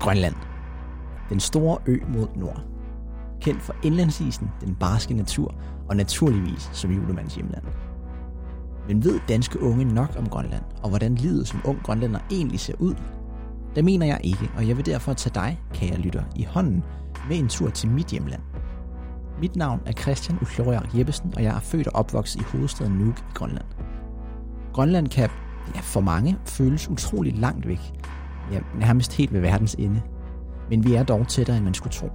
[0.00, 0.34] Grønland.
[1.28, 2.62] Den store ø mod nord.
[3.40, 5.54] Kendt for indlandsisen, den barske natur
[5.88, 7.64] og naturligvis som julemands hjemland.
[8.88, 12.74] Men ved danske unge nok om Grønland, og hvordan livet som ung grønlænder egentlig ser
[12.78, 12.94] ud?
[13.76, 16.84] Det mener jeg ikke, og jeg vil derfor tage dig, kære lytter, i hånden
[17.28, 18.42] med en tur til mit hjemland.
[19.40, 23.18] Mit navn er Christian Uflorian Jeppesen, og jeg er født og opvokset i hovedstaden Nuuk
[23.18, 23.66] i Grønland.
[24.72, 25.28] Grønland kan
[25.74, 27.92] ja, for mange føles utrolig langt væk,
[28.52, 30.00] ja, nærmest helt ved verdens ende.
[30.70, 32.08] Men vi er dog tættere, end man skulle tro.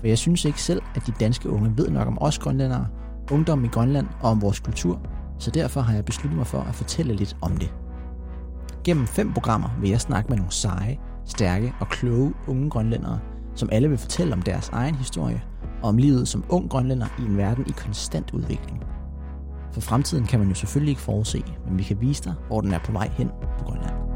[0.00, 2.86] For jeg synes ikke selv, at de danske unge ved nok om os grønlændere,
[3.30, 5.00] ungdom i Grønland og om vores kultur,
[5.38, 7.74] så derfor har jeg besluttet mig for at fortælle lidt om det.
[8.84, 13.18] Gennem fem programmer vil jeg snakke med nogle seje, stærke og kloge unge grønlændere,
[13.54, 15.42] som alle vil fortælle om deres egen historie
[15.82, 18.82] og om livet som ung grønlænder i en verden i konstant udvikling.
[19.72, 22.72] For fremtiden kan man jo selvfølgelig ikke forudse, men vi kan vise dig, hvor den
[22.72, 24.07] er på vej hen på Grønland.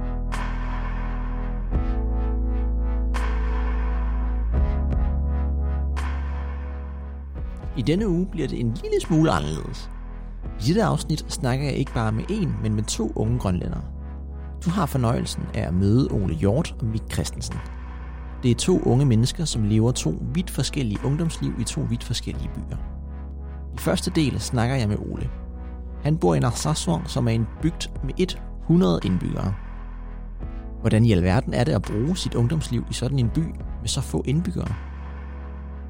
[7.77, 9.91] I denne uge bliver det en lille smule anderledes.
[10.61, 13.83] I dette afsnit snakker jeg ikke bare med en, men med to unge grønlændere.
[14.65, 17.57] Du har fornøjelsen af at møde Ole Hjort og Mik Christensen.
[18.43, 22.51] Det er to unge mennesker, som lever to vidt forskellige ungdomsliv i to vidt forskellige
[22.55, 22.77] byer.
[23.75, 25.31] I første del snakker jeg med Ole.
[26.03, 29.55] Han bor i Narsarsuaq, som er en bygd med 100 indbyggere.
[30.81, 33.45] Hvordan i alverden er det at bruge sit ungdomsliv i sådan en by
[33.81, 34.75] med så få indbyggere?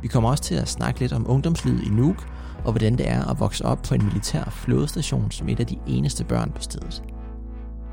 [0.03, 2.28] Vi kommer også til at snakke lidt om ungdomslivet i Nuuk,
[2.64, 5.78] og hvordan det er at vokse op på en militær flådestation som et af de
[5.86, 7.05] eneste børn på stedet.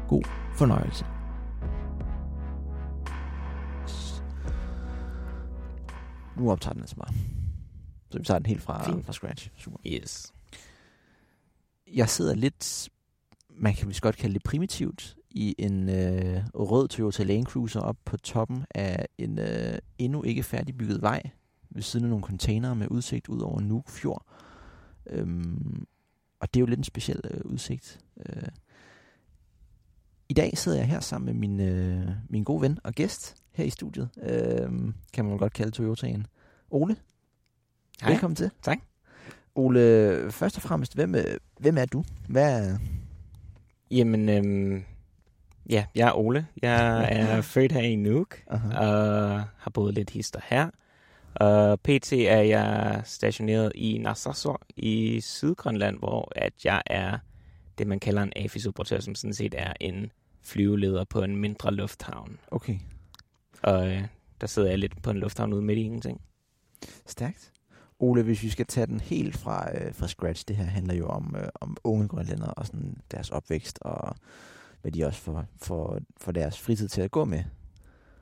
[0.08, 0.24] God
[0.56, 1.06] fornøjelse.
[6.38, 7.14] Nu optager den altså bare.
[8.12, 9.06] Så vi tager den helt fra, Fint.
[9.06, 9.50] fra scratch.
[9.58, 9.78] Super.
[9.88, 10.34] Yes.
[11.94, 12.90] Jeg sidder lidt,
[13.50, 17.96] man kan vist godt kalde det primitivt, i en øh, rød Toyota Land Cruiser op
[18.06, 21.22] på toppen af en øh, endnu ikke færdigbygget vej,
[21.70, 24.26] ved siden af nogle containere med udsigt ud over Nuuk Fjord.
[25.10, 25.86] Øhm,
[26.40, 28.00] og det er jo lidt en speciel øh, udsigt.
[28.26, 28.44] Øh.
[30.30, 33.66] I dag sidder jeg her sammen med min, øh, min gode ven og gæst her
[33.66, 34.10] i studiet.
[34.22, 36.28] Øh, kan man godt kalde Toyotaen.
[36.72, 36.96] Ole,
[38.02, 38.12] Hej.
[38.12, 38.52] velkommen til.
[38.62, 38.78] Tak.
[39.56, 42.04] Ole, først og fremmest, hvem, øh, hvem er du?
[42.28, 42.78] Hvad er...
[43.92, 44.84] Jamen, øhm,
[45.70, 46.48] ja, jeg er Ole.
[46.62, 48.78] Jeg er født her i Nuuk, Aha.
[48.78, 50.70] og har boet lidt hister her.
[51.36, 52.14] Og pt.
[52.14, 57.18] er jeg stationeret i Narsarsuaq i Sydgrønland, hvor at jeg er
[57.78, 62.40] det, man kalder en AFIS-operatør, som sådan set er en flyveleder på en mindre lufthavn.
[62.52, 62.78] Okay,
[63.64, 64.04] Og øh,
[64.42, 66.22] der sidder jeg lidt på en lufthavn ude midt i ingenting.
[67.06, 67.52] stærkt.
[68.00, 71.08] Ole, hvis vi skal tage den helt fra, øh, fra scratch, det her handler jo
[71.08, 74.16] om, øh, om unge grønlændere og sådan deres opvækst, og
[74.82, 77.44] hvad de også får, får, får deres fritid til at gå med.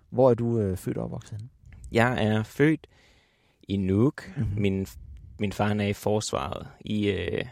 [0.09, 1.49] Hvor er du øh, født og opvokset henne?
[1.91, 2.87] Jeg er født
[3.67, 4.23] i Nuuk.
[4.37, 4.45] Mhm.
[4.45, 4.61] Mm-hmm.
[4.61, 4.87] Min,
[5.39, 7.45] min far er i forsvaret i øh,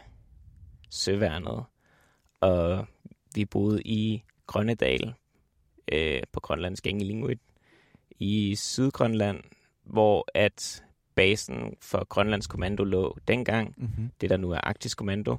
[0.90, 1.64] Søværnet,
[2.42, 2.86] og
[3.36, 5.14] vi boede i Grønnedal
[5.92, 7.40] øh, på Grønlands Ingelinguit
[8.20, 9.44] i Sydgrønland,
[9.84, 10.84] hvor at
[11.16, 14.10] basen for Grønlands Kommando lå dengang, Mm-hmm.
[14.22, 15.38] det der nu er Arktisk Kommando.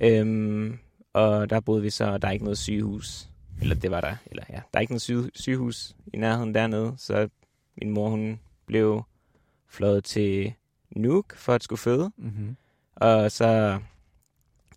[0.00, 0.78] Øhm,
[1.12, 3.28] og der boede vi så, og der er ikke noget sygehus.
[3.60, 6.94] Eller det var der, eller ja, der er ikke noget syge, sygehus i nærheden dernede,
[6.98, 7.28] så
[7.76, 9.02] min mor, hun blev
[9.68, 10.54] fløjet til
[10.90, 12.12] Nuuk for at skulle føde.
[12.16, 12.56] Mm-hmm.
[12.94, 13.80] Og så,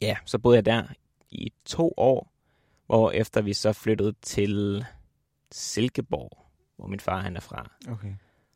[0.02, 0.84] ja, så boede jeg der
[1.32, 2.32] i to år,
[2.86, 4.86] hvor efter vi så flyttede til
[5.52, 6.46] Silkeborg,
[6.76, 7.72] hvor min far han er fra.
[7.90, 8.14] Okay.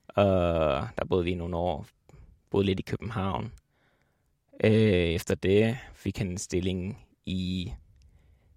[0.07, 1.85] Og der boede vi i nogle år,
[2.49, 3.51] boede lidt i København.
[4.63, 7.73] Øh, efter det fik han en stilling i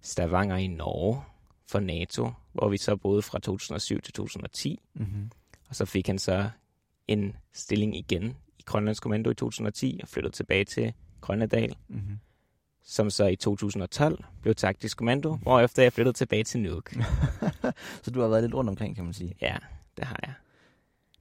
[0.01, 1.21] Stavanger i Norge
[1.67, 4.79] for NATO, hvor vi så boede fra 2007 til 2010.
[4.93, 5.31] Mm-hmm.
[5.69, 6.49] Og så fik han så
[7.07, 12.17] en stilling igen i Grønlands Kommando i 2010 og flyttede tilbage til Grønnedal, Mm-hmm.
[12.83, 16.93] som så i 2012 blev taktisk kommando, hvorefter jeg flyttede tilbage til Nuuk.
[18.03, 19.35] Så du har været lidt rundt omkring, kan man sige.
[19.41, 19.55] Ja,
[19.97, 20.33] det har jeg.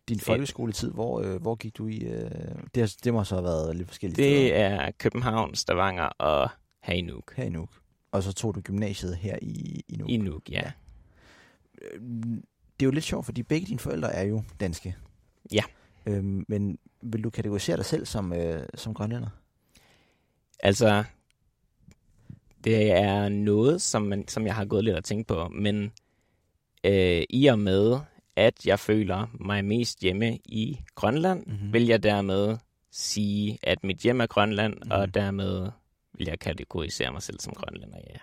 [0.09, 1.99] Din folkeskoletid, hvor, øh, hvor gik du i?
[1.99, 2.31] Øh,
[2.75, 4.55] det, har, det må så have været lidt forskellige Det steder.
[4.57, 6.49] er København, Stavanger og
[6.83, 7.35] her i Nuuk.
[7.37, 7.71] Her i Nuuk.
[8.13, 10.11] Og så tog du gymnasiet her i, i Nuuk.
[10.11, 10.73] I Nuuk, ja.
[11.83, 12.01] Øh,
[12.81, 14.97] det er jo lidt sjovt, fordi begge dine forældre er jo danske.
[15.53, 15.63] Ja.
[16.07, 19.29] Øhm, men vil du kategorisere dig selv som, øh, som grønlænder?
[20.61, 21.05] Altså,
[22.65, 25.93] det er noget, som, man, som jeg har gået lidt og tænkt på, men
[26.85, 27.99] øh, i og med,
[28.37, 31.53] at jeg føler mig mest hjemme i Grønland, Mhm.
[31.55, 31.73] mm-hmm.
[31.73, 32.57] vil jeg dermed
[32.91, 34.79] sige, at mit hjem er Grønland, Mhm.
[34.83, 35.01] mm-hmm.
[35.01, 35.71] og dermed
[36.19, 38.17] vil jeg kategorisere mig selv som grønlænder, ja.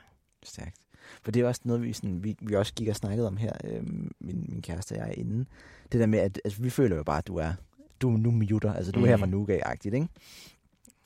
[0.44, 0.78] Stærkt.
[1.24, 3.52] For det er også noget, vi, sådan, vi, vi også gik og snakkede om her,
[3.64, 3.84] øh,
[4.20, 5.48] min, min kæreste og jeg inden.
[5.92, 7.54] Det der med, at altså, vi føler jo bare, at du er,
[8.02, 9.36] du nu muter, altså du er her fra Mhm.
[9.36, 10.08] Nuga-agtigt, ikke?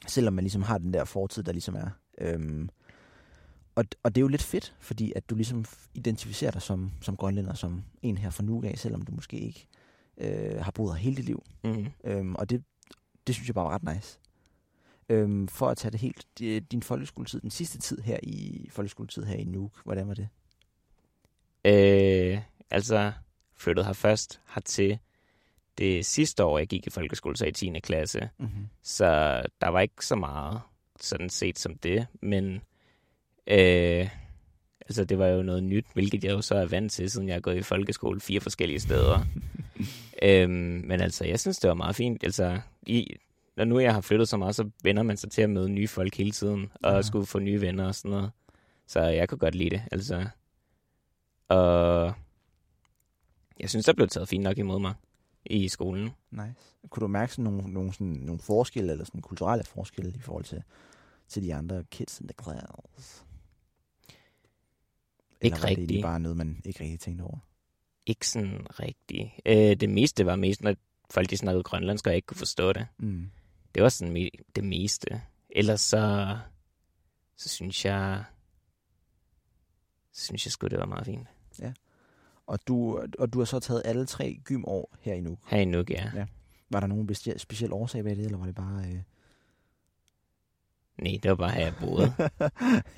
[0.08, 1.90] Selvom man ligesom har den der fortid, der ligesom er.
[2.22, 2.70] Øhm,
[3.76, 7.16] og, og det er jo lidt fedt, fordi at du ligesom identificerer dig som, som
[7.16, 9.68] grønlænder, som en her fra Nuga, selvom du måske ikke
[10.18, 11.44] øh, har boet her hele dit liv.
[11.64, 11.86] Mm.
[12.04, 12.64] Øhm, og det,
[13.28, 14.20] det synes jeg bare var ret nice.
[15.10, 19.24] Øhm, for at tage det helt, di- din folkeskoletid, den sidste tid her i folkeskoletid
[19.24, 20.28] her i Nuuk, hvordan var det?
[21.66, 22.40] Øh,
[22.72, 23.12] altså,
[23.58, 25.00] flyttede her først hertil
[25.78, 27.80] det sidste år, jeg gik i folkeskole, så i 10.
[27.80, 28.30] klasse.
[28.38, 28.68] Mm-hmm.
[28.84, 30.62] Så der var ikke så meget
[31.00, 32.62] sådan set som det, men
[33.48, 34.10] øh,
[34.82, 37.36] altså det var jo noget nyt, hvilket jeg jo så er vant til, siden jeg
[37.36, 39.20] er gået i folkeskole fire forskellige steder.
[40.24, 40.52] øhm,
[40.86, 42.24] men altså, jeg synes, det var meget fint.
[42.24, 43.16] Altså, i,
[43.58, 45.88] når nu jeg har flyttet så meget, så vender man sig til at møde nye
[45.88, 47.02] folk hele tiden, og Ja.
[47.02, 48.32] skulle få nye venner og sådan noget.
[48.88, 50.28] Så jeg kunne godt lide det, altså.
[51.48, 52.14] Og
[53.60, 54.94] jeg synes, der blev taget fint nok imod mig
[55.46, 56.10] i skolen.
[56.32, 56.54] Nice.
[56.90, 60.44] Kunne du mærke sådan nogle, nogle, sådan, nogle forskelle, eller sådan kulturelle forskelle i forhold
[60.44, 60.64] til,
[61.28, 63.24] til de andre kids in the class?
[65.42, 67.38] Ikke var det bare noget, man ikke rigtig tænkte over?
[68.06, 69.30] Ikke sådan rigtigt.
[69.46, 70.76] Øh, det meste var mest, når
[71.12, 72.88] folk de snakkede grønlandsk, og jeg ikke kunne forstå det.
[72.98, 73.30] Mm.
[73.78, 75.22] Det var sådan det meste.
[75.50, 76.38] Ellers så,
[77.36, 78.24] så synes jeg,
[80.12, 81.28] så synes jeg sgu, det var meget fint.
[82.48, 85.40] Og, du, og du har så taget alle tre gymår her i Nuuk.
[85.48, 86.12] Her i Nuuk, ja.
[86.16, 86.26] Ja.
[86.70, 88.86] Var der nogen besti- speciel årsag bag det, eller var det bare...
[88.88, 89.02] Øh...
[91.02, 92.14] Nej, det var bare her, jeg boede.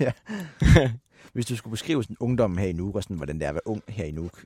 [0.06, 0.12] ja.
[1.32, 3.54] Hvis du skulle beskrive sådan ungdommen her i Nuuk, og sådan, hvordan det er at
[3.54, 4.44] være ung her i Nuuk,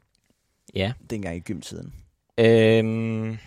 [0.74, 0.92] ja.
[1.10, 1.94] dengang i gymtiden.
[2.38, 3.38] Øhm,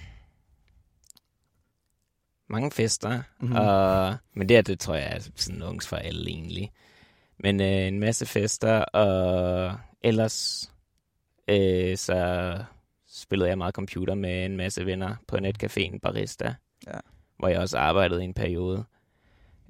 [2.49, 3.23] mange fester, Mhm.
[3.39, 3.55] mm-hmm.
[3.55, 6.71] og, men det, er, det tror jeg er sådan ungs for alle egentlig.
[7.39, 10.69] Men øh, en masse fester, og ellers
[11.47, 12.63] øh, så
[13.07, 16.53] spillede jeg meget computer med en masse venner på netcaféen Barista,
[16.87, 16.99] Ja.
[17.39, 18.85] hvor jeg også arbejdede i en periode.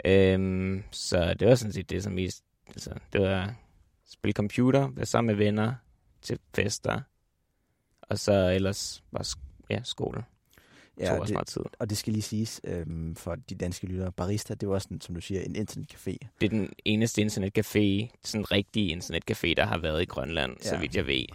[0.06, 2.44] Øhm, så det var sådan set det, som mest...
[2.68, 3.54] Altså, det var
[4.06, 5.74] spille computer, være sammen med venner
[6.22, 7.02] til fester,
[8.02, 9.24] og så ellers bare
[9.70, 10.24] ja, skole.
[11.00, 11.62] Ja, tog Ja, også meget tid.
[11.80, 14.12] og det skal lige siges øhm, for de danske lyttere.
[14.12, 16.18] Barista, det var sådan, som du siger, en internetcafé.
[16.42, 20.70] Det er den eneste internetcafé, sådan rigtig internetcafé, der har været i Grønland, ja.
[20.70, 20.82] så Ja.
[20.82, 21.26] vidt jeg ved.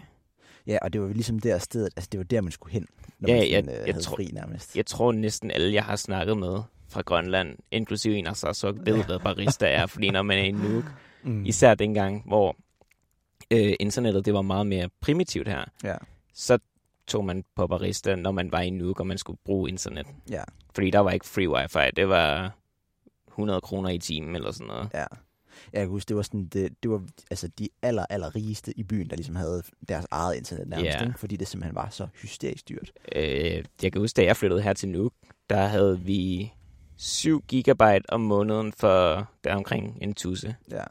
[0.66, 2.86] Ja, og det var ligesom der stedet, altså det var der, man skulle hen,
[3.18, 4.76] når Ja, man jeg- sådan, øh, jeg havde tror- fri nærmest.
[4.76, 8.72] Jeg tror næsten alle, jeg har snakket med fra Grønland, inklusive en af sig, så
[8.72, 10.84] ved, hvad barista er, fordi når man er i Nuuk,
[11.24, 11.44] Mm.
[11.46, 12.56] især dengang, hvor
[13.50, 15.96] øh, internettet det var meget mere primitivt her, Ja,
[16.34, 16.58] så
[17.06, 20.06] tog man på barista, når man var i Nuuk, og man skulle bruge internet.
[20.30, 20.42] ja,
[20.74, 22.52] Fordi der var ikke free wifi, det var
[23.28, 24.88] 100 kroner i timen eller sådan noget.
[24.94, 25.04] ja.
[25.72, 28.82] Jeg kan huske, det var sådan, det, det var altså de aller, aller rigeste i
[28.82, 31.18] byen, der ligesom havde deres eget internet nærmest, ikke?
[31.18, 32.92] fordi det simpelthen var så hysterisk dyrt.
[33.16, 35.12] Øh, jeg kan huske, da jeg flyttede her til Nuuk,
[35.50, 36.52] der havde vi
[36.96, 40.56] 7 gigabyte om måneden for der omkring en tusse.
[40.70, 40.84] Ja.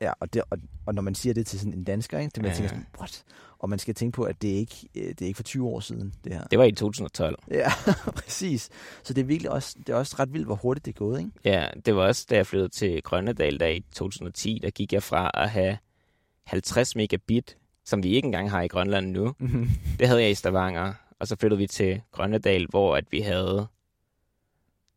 [0.00, 2.42] Ja, og, det, og, og når man siger det til sådan en dansker, ikke, det
[2.42, 2.56] man Ja.
[2.56, 3.24] tænker sådan, what?
[3.60, 5.66] Og man skal tænke på, at det er ikke, øh, det er ikke for 20
[5.68, 6.44] år siden, det her.
[6.44, 7.38] Det var i 2012.
[7.50, 7.68] Ja,
[8.24, 8.70] præcis.
[9.02, 11.18] Så det er virkelig også, det er også ret vildt, hvor hurtigt det er gået,
[11.18, 11.30] ikke?
[11.44, 15.02] Ja, det var også, da jeg flyttede til Grønnedal der i 2010, der gik jeg
[15.02, 15.78] fra at have
[16.44, 19.34] 50 megabit, som vi ikke engang har i Grønland nu.
[19.38, 19.68] Mm-hmm.
[19.98, 23.66] Det havde jeg i Stavanger, og så flyttede vi til Grønnedal, hvor at vi havde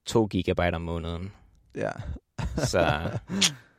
[0.05, 1.31] 2 gigabyte om måneden.
[1.75, 1.91] Ja.
[2.57, 3.09] Så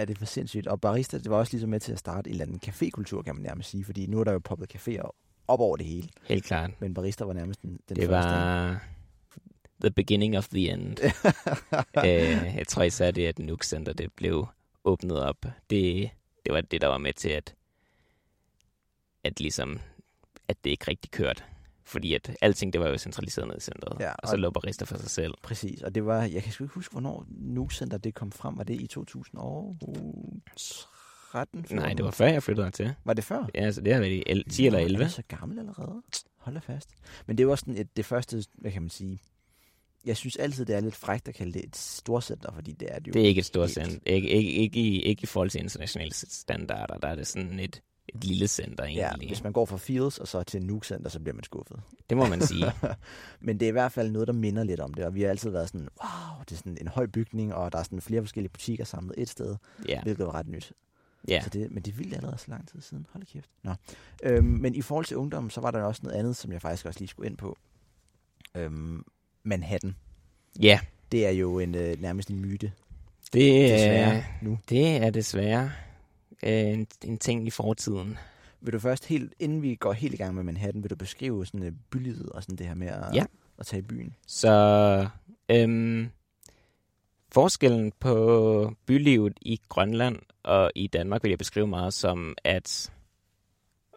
[0.00, 0.66] Ja, det er for sindssygt.
[0.66, 3.34] Og Barista, det var også ligesom med til at starte en eller anden cafékultur, kan
[3.34, 3.84] man nærmest sige.
[3.84, 5.10] Fordi nu er der jo poppet caféer
[5.48, 6.08] op over det hele.
[6.28, 8.30] helt klart, Men Barista var nærmest den, den det første.
[8.30, 8.82] var
[9.80, 10.96] the beginning of the end.
[12.06, 14.46] øh, jeg tror især det, at Nuuk Center det blev
[14.84, 15.46] åbnet op.
[15.70, 16.10] Det,
[16.44, 17.54] det var det, der var med til, at,
[19.24, 19.80] at, ligesom,
[20.48, 21.42] at det ikke rigtig kørte.
[21.90, 24.00] Fordi at alting, det var jo centraliseret ned i centret.
[24.00, 25.34] Ja, og så og- lå Barista for sig selv.
[25.42, 25.82] Præcis.
[25.82, 28.56] Og det var, jeg kan sgu ikke huske, hvornår Nuuk Center det kom frem.
[28.58, 31.64] Var det i 2013?
[31.70, 32.94] Nej, det var før jeg flyttede hertil.
[33.04, 33.46] Var det før?
[33.54, 35.04] Ja, så det har været i el- 10 eller Nå, Er 11.
[35.04, 36.02] du så gammel allerede?
[36.38, 36.88] Hold da fast.
[37.26, 39.18] Men det var sådan et, det første, hvad kan man sige,
[40.04, 42.98] jeg synes altid, det er lidt frækt at kalde det et storcenter, fordi det er
[42.98, 43.12] det jo.
[43.12, 43.74] Det er ikke et stort helt.
[43.90, 44.12] center.
[44.12, 46.98] Ikke, ikke, ikke, i, ikke i forhold til internationale standarder.
[46.98, 47.82] Der er det sådan et,
[48.14, 49.28] et lille center Ja, egentlig.
[49.28, 51.80] hvis man går fra Fields og så til Nuuk Center, så bliver man skuffet.
[52.10, 52.72] Det må man sige.
[53.40, 55.28] Men det er i hvert fald noget, der minder lidt om det, og vi har
[55.30, 58.22] altid været sådan, wow, det er sådan en høj bygning, og der er sådan flere
[58.22, 59.56] forskellige butikker samlet et sted,
[59.88, 60.72] Ja, hvilket var ret nyt.
[61.28, 61.40] ja.
[61.42, 63.06] Så det, men det vildt allerede så lang tid siden.
[63.12, 63.50] Hold kæft.
[63.62, 63.74] Nå.
[64.22, 66.86] Øhm, men i forhold til ungdommen, så var der også noget andet, som jeg faktisk
[66.86, 67.58] også lige skulle ind på.
[68.54, 69.04] Øhm,
[69.42, 69.96] Manhattan.
[70.62, 70.80] ja.
[71.12, 72.72] Det er jo en, øh, nærmest en myte,
[73.32, 74.58] Det, desværre, nu.
[74.68, 75.72] det er desværre.
[76.42, 78.18] Øh, en, en ting i fortiden.
[78.60, 81.46] Vil du først, helt, inden vi går helt i gang med Manhattan, vil du beskrive
[81.46, 83.24] sådan uh, bylivet og sådan det her med at, Ja.
[83.58, 84.14] at tage i byen?
[84.26, 85.08] Så
[85.48, 86.10] øhm,
[87.32, 92.92] forskellen på bylivet i Grønland og i Danmark vil jeg beskrive meget som, at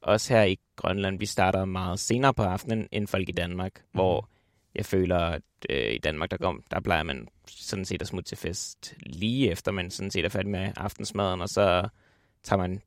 [0.04, 3.98] også her i Grønland, vi starter meget senere på aftenen end folk i Danmark, mm.
[3.98, 4.30] hvor
[4.76, 8.30] jeg føler, at øh, i Danmark, der, går, der plejer man sådan set at smutte
[8.30, 11.90] til fest lige efter, man sådan set er færdig med aftensmaden, og så
[12.44, 12.82] tager man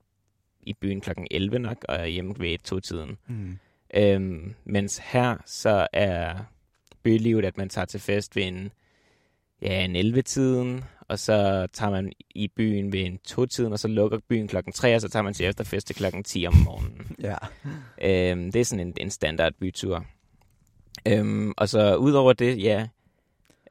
[0.63, 1.11] i byen kl.
[1.31, 3.19] 11 nok, og er hjemme ved to-tiden.
[3.27, 3.59] Mm.
[3.95, 6.35] Øhm, mens her, så er
[7.03, 8.73] bylivet, at man tager til fest ved en,
[9.63, 14.19] ja, en 11-tiden, og så tager man i byen ved en 2-tiden, og så lukker
[14.29, 17.17] byen klokken 3, og så tager man til efterfest til klokken 10 om morgenen.
[17.23, 17.37] Ja.
[18.03, 20.07] Øhm, det er sådan en, en standard bytur.
[21.09, 22.89] Øhm, og så udover det, ja,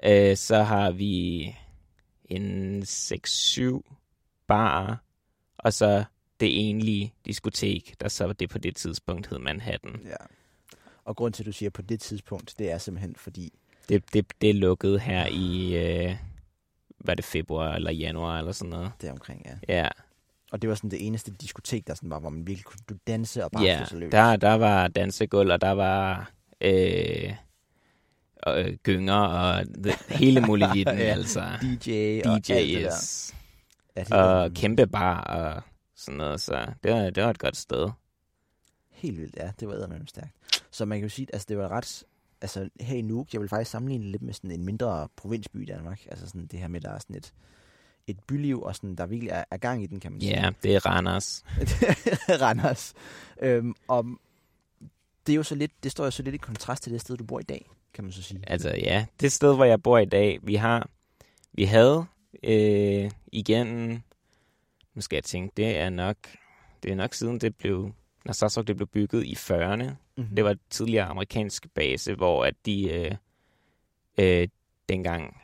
[0.05, 1.55] øh, så har vi
[2.29, 3.81] en 6-7
[4.47, 5.04] bar,
[5.65, 6.03] og så
[6.39, 10.01] det egentlige diskotek, der så var det på det tidspunkt hed Manhattan.
[10.05, 10.15] ja.
[11.05, 13.53] Og grund til, at du siger på det tidspunkt, det er simpelthen fordi,
[13.89, 16.15] Det, det, det lukket her i, øh,
[16.97, 18.91] hvad er det, februar eller januar eller sådan noget.
[19.01, 19.81] det er omkring, ja.
[19.81, 19.87] Ja,
[20.51, 22.95] Og det var sådan det eneste diskotek, der sådan var, hvor man virkelig kunne du
[23.07, 24.11] danse og bare ja løs.
[24.11, 26.31] der, der var dansegulv, og der var
[26.61, 27.33] øh,
[28.47, 31.03] øh, gynger og det, hele muligheden, Ja.
[31.03, 31.39] altså.
[31.61, 33.31] DJ og alt det der.
[33.97, 35.61] Ja, og kæmpe bar og
[35.95, 37.89] sådan noget, så det var, det var et godt sted.
[38.89, 39.51] Helt vildt, ja.
[39.59, 40.31] Det var eddermame stærkt.
[40.71, 42.03] Så man kan jo sige, at altså, det var ret...
[42.41, 45.65] Altså her i Nuuk, jeg vil faktisk sammenligne lidt med sådan en mindre provinsby i
[45.65, 46.05] Danmark.
[46.09, 47.33] Altså sådan det her med, der er sådan et,
[48.07, 50.41] et byliv, og sådan, der virkelig er, er gang i den, kan man sige.
[50.41, 51.43] Ja, det er Randers.
[52.41, 52.93] Randers.
[53.41, 54.05] Øhm, og
[55.27, 57.17] det er jo så lidt, det står jo så lidt i kontrast til det sted,
[57.17, 58.41] du bor i dag, kan man så sige.
[58.47, 60.89] Altså ja, det sted, hvor jeg bor i dag, vi har,
[61.53, 62.05] vi havde
[62.45, 64.03] øh, igen,
[64.93, 66.17] nu skal jeg tænke, det er nok,
[66.83, 67.91] det er nok siden det blev,
[68.25, 69.83] når Sarsok det blev bygget i 40'erne.
[70.17, 70.35] Mm-hmm.
[70.35, 73.15] Det var et tidligere amerikansk base, hvor at de øh,
[74.17, 74.47] øh,
[74.89, 75.37] dengang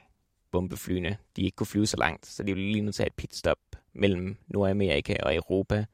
[0.52, 3.58] bombeflyene, de ikke kunne flyve så langt, så de ville lige at have et pitstop
[3.94, 5.86] mellem Nordamerika og Europa,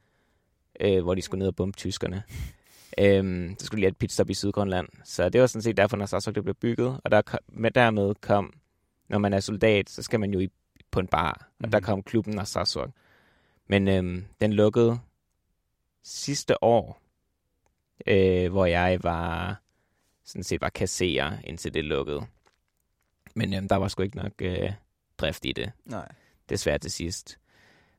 [0.80, 2.22] øh, hvor de skulle ned og bombe tyskerne.
[3.00, 4.88] Øhm, så skulle de have et pitstop i Sydgrønland.
[5.04, 7.00] Så det var sådan set derfor, når Sarsok det blev bygget.
[7.04, 8.54] Og der kom, med dermed kom,
[9.08, 10.48] når man er soldat, så skal man jo i,
[10.90, 11.48] på en bar.
[11.64, 11.84] Og der Mhm.
[11.84, 12.90] kom klubben Narsarsuaq.
[13.66, 14.98] Men øhm, den lukkede
[16.02, 17.00] sidste år,
[18.06, 19.60] øh, hvor jeg var
[20.24, 22.26] sådan set var kasserer, indtil det lukkede.
[23.34, 24.72] Men øhm, der var sgu ikke nok øh,
[25.18, 26.08] drift i det, Nej.
[26.48, 27.38] desværre til sidst.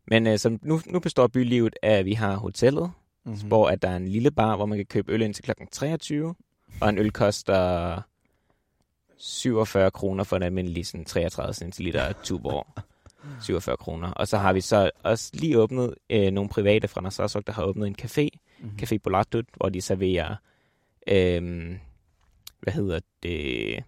[0.08, 2.92] Men øh, så nu, nu består bylivet af, at vi har hotellet,
[3.26, 3.48] Mm-hmm.
[3.48, 5.52] hvor at der er en lille bar, hvor man kan købe øl indtil kl.
[5.72, 6.36] 23,
[6.82, 8.02] og en øl koster
[9.20, 12.68] 47 kroner for en almindelig sådan 33 centiliter Tuborg.
[13.46, 14.12] 47 kroner.
[14.12, 17.64] Og så har vi så også lige åbnet øh, nogle private fra Narsarsuaq, der har
[17.64, 18.28] åbnet en café,
[18.62, 18.80] Mm-hmm.
[18.84, 20.36] Café Bolatut, hvor de serverer,
[21.08, 21.72] øh,
[22.60, 23.84] hvad hedder det,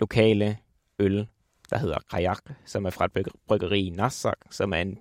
[0.00, 0.58] lokale
[0.98, 1.28] øl,
[1.70, 4.98] der hedder Kayak, som er fra et bryg- bryggeri i Narsaq, som er en,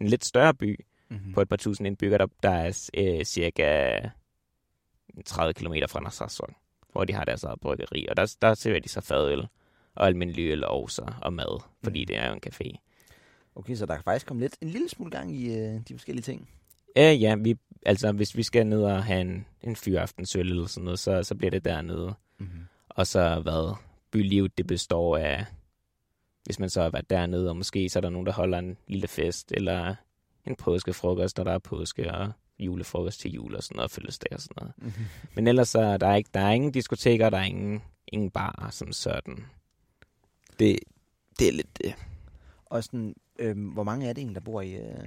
[0.00, 1.32] en lidt større by, Mm-hmm.
[1.32, 3.98] på et par tusind indbyggere, der, der er øh, cirka
[5.26, 6.50] 30 km fra Narsarsuaq,
[6.98, 8.06] hvor de har deres eget bryggeri.
[8.08, 9.46] Og der, der serverer de så fadøl
[9.94, 12.06] og almindelig øl også, og mad, fordi Mhm.
[12.06, 12.76] det er jo en café.
[13.56, 16.22] Okay, så der kan faktisk komme lidt, en lille smule gang i øh, de forskellige
[16.22, 16.48] ting.
[16.96, 20.84] Ja, ja, vi, altså hvis vi skal ned og have en, en fyraftensøl eller sådan
[20.84, 22.14] noget, så, så bliver det dernede.
[22.38, 22.60] Mm-hmm.
[22.88, 23.76] Og så hvad
[24.10, 25.44] bylivet det består af,
[26.44, 28.76] hvis man så har været dernede, og måske så er der nogen, der holder en
[28.86, 29.94] lille fest, eller
[30.46, 34.32] en påskefrokost, når der er påske, og julefrokost til jul og sådan noget, og fødselsdag
[34.32, 34.72] og sådan noget.
[34.78, 35.04] Mm-hmm.
[35.34, 38.68] Men ellers så er der ikke, der er ingen diskoteker, der er ingen, ingen bar
[38.72, 39.44] som sådan.
[40.58, 40.78] Det,
[41.38, 41.94] det er lidt det.
[42.66, 45.04] Og sådan, øhm, hvor mange er det egentlig, der bor i øh,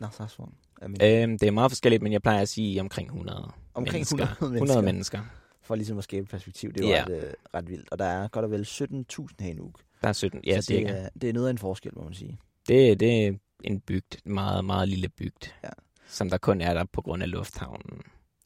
[0.00, 0.48] Narsarsuaq?
[0.82, 4.26] Øhm, det er meget forskelligt, men jeg plejer at sige omkring 100 Omkring mennesker.
[4.26, 4.82] 100 100 mennesker.
[4.82, 5.20] mennesker.
[5.62, 7.04] For ligesom at skabe perspektiv, det er jo Ja.
[7.04, 7.88] ret, øh, ret vildt.
[7.92, 9.80] Og der er godt og vel 17.000 her i Nuuk.
[10.02, 10.92] Der er 17, ja, så det, cirka.
[10.92, 12.38] er, det er noget af en forskel, må man sige.
[12.68, 13.32] Det, det er
[13.64, 15.68] en bygd, en meget, meget lille bygd, Ja.
[16.08, 18.02] Som der kun er der på grund af lufthavnen.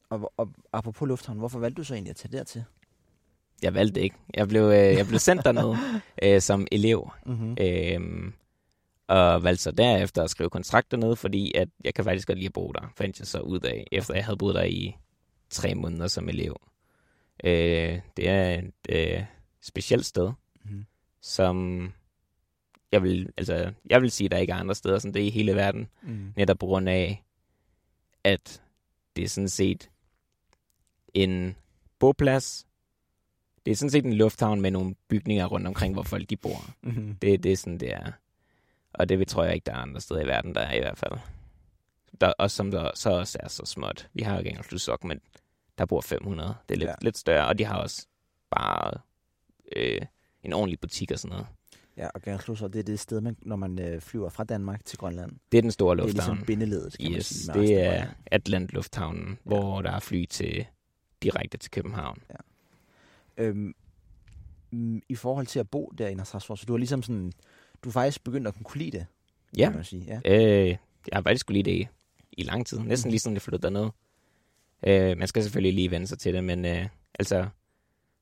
[0.09, 2.63] Og, og apropos lufthavn, hvorfor valgte du så egentlig at tage dertil?
[3.61, 4.15] Jeg valgte ikke.
[4.33, 5.75] Jeg blev, øh, jeg blev sendt derned
[6.23, 7.57] øh, som elev, Mm-hmm.
[7.61, 8.33] øhm,
[9.07, 12.47] og valgte så derefter at skrive kontrakt dernede, fordi at jeg kan faktisk godt lide
[12.47, 14.95] at bo der, fandt jeg så ud af, efter jeg havde boet der i
[15.49, 16.55] tre måneder som elev.
[17.43, 19.23] Øh, det er et øh,
[19.61, 20.31] specielt sted,
[20.65, 20.85] Mm-hmm.
[21.21, 21.87] som
[22.91, 25.55] jeg vil, altså, jeg vil sige, der ikke er andre steder som det i hele
[25.55, 26.33] verden, Mm-hmm.
[26.35, 27.23] netop på grund af,
[28.23, 28.61] at
[29.15, 29.89] det er sådan set
[31.13, 31.55] en
[31.99, 32.67] boplads.
[33.65, 36.69] Det er sådan set en lufthavn med nogle bygninger rundt omkring, hvor folk de bor.
[36.81, 37.15] Mm-hmm.
[37.15, 38.11] Det, det er sådan, det er.
[38.93, 40.97] Og det tror jeg ikke, der er andre steder i verden, der er i hvert
[40.97, 41.13] fald.
[42.21, 44.09] Der, også som der så også er så småt.
[44.13, 45.21] Vi har jo ikke engang men
[45.77, 46.55] der bor 500.
[46.69, 46.91] Det er lidt, Ja.
[46.91, 46.95] ja.
[47.01, 48.07] lidt større, og de har også
[48.51, 48.99] bare
[49.75, 50.01] øh,
[50.43, 51.47] en ordentlig butik og sådan noget.
[51.97, 54.97] Ja, og Gernslusser, det er det sted, man, når man øh, flyver fra Danmark til
[54.97, 55.31] Grønland.
[55.51, 56.35] Det er den store Det er lufthavn.
[56.35, 57.51] ligesom bindeledet, kan man yes, sige.
[57.55, 58.09] med det er Grønland.
[58.25, 59.35] Atlant Lufthavnen, ja.
[59.43, 60.65] hvor der er fly til
[61.23, 62.17] direkte til København.
[63.37, 63.73] Øhm,
[64.71, 67.31] mm, I forhold til at bo der i Narsarsuaq, så du har ligesom sådan,
[67.83, 69.05] du er faktisk begyndt at kunne lide det,
[69.57, 70.21] Ja, kan man sige.
[70.25, 70.35] Ja.
[70.35, 70.77] øh, jeg
[71.13, 71.87] har faktisk skulle lide det i,
[72.31, 72.79] i lang tid.
[72.79, 73.89] Næsten lige siden jeg flyttede derned.
[74.87, 76.87] Øh, man skal selvfølgelig lige vende sig til det, men øh,
[77.19, 77.47] altså,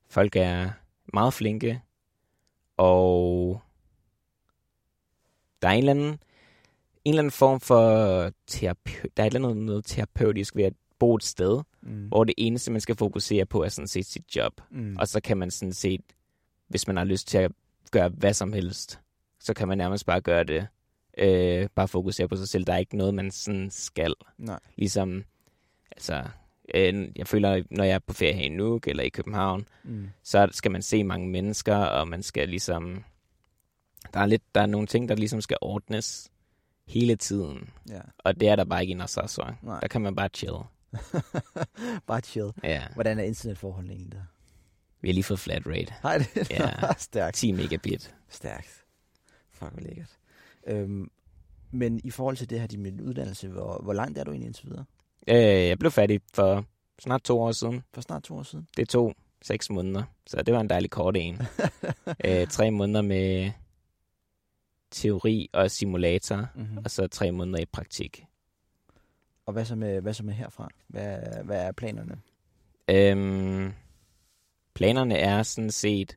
[0.10, 0.70] folk er
[1.14, 1.82] meget flinke,
[2.82, 3.62] og
[5.62, 6.08] der er en eller anden,
[7.06, 10.74] en eller anden form for terapi, der er et eller andet noget terapeutisk ved at
[11.00, 12.08] bo et sted, Mm.
[12.08, 14.62] hvor det eneste, man skal fokusere på, er sådan set sit job.
[14.72, 14.96] Mm.
[15.00, 16.02] Og så kan man sådan set,
[16.68, 17.52] hvis man har lyst til at
[17.92, 19.00] gøre hvad som helst,
[19.40, 20.68] så kan man nærmest bare gøre det.
[21.18, 22.66] Øh, bare fokusere på sig selv.
[22.66, 24.14] Der er ikke noget, man sådan skal.
[24.38, 24.60] Nej.
[24.76, 25.24] Ligesom,
[25.92, 26.24] altså,
[26.76, 30.10] øh, jeg føler, når jeg er på ferie her i Nuuk eller i København, Mm.
[30.24, 33.04] så skal man se mange mennesker, og man skal ligesom,
[34.14, 36.32] der er lidt, der er nogle ting, der ligesom skal ordnes
[36.88, 37.70] hele tiden.
[37.90, 38.02] Ja.
[38.18, 39.56] Og det er der bare ikke i.
[39.62, 39.80] Nej.
[39.80, 40.54] Der kan man bare chill.
[42.08, 42.52] Bare chill.
[42.64, 44.24] Ja, Hvordan er internetforholdene egentlig der?
[45.02, 45.94] vi har lige fået flat rate.
[46.04, 46.70] Hej, det Ja.
[46.98, 47.36] stærkt.
[47.38, 48.16] 10 megabit.
[48.30, 48.84] Stærkt.
[49.52, 50.18] Fuck, hvor lækkert.
[50.68, 51.12] Øhm,
[51.72, 54.66] men i forhold til det her, din uddannelse, hvor, hvor langt er du egentlig indtil
[54.70, 54.86] videre?
[55.28, 55.36] Øh,
[55.68, 56.66] jeg blev færdig for
[57.02, 57.84] snart to år siden.
[57.94, 58.68] For snart to år siden.
[58.78, 61.42] Det tog seks måneder, så det var en dejlig kort en.
[62.26, 63.52] øh, tre måneder med
[64.92, 66.78] teori og simulator, Mm-hmm.
[66.78, 68.26] og så tre måneder i praktik.
[69.46, 70.70] Og hvad så med, hvad så med herfra?
[70.88, 72.18] Hvad, hvad er planerne?
[72.88, 73.74] Øhm,
[74.74, 76.16] planerne er sådan set,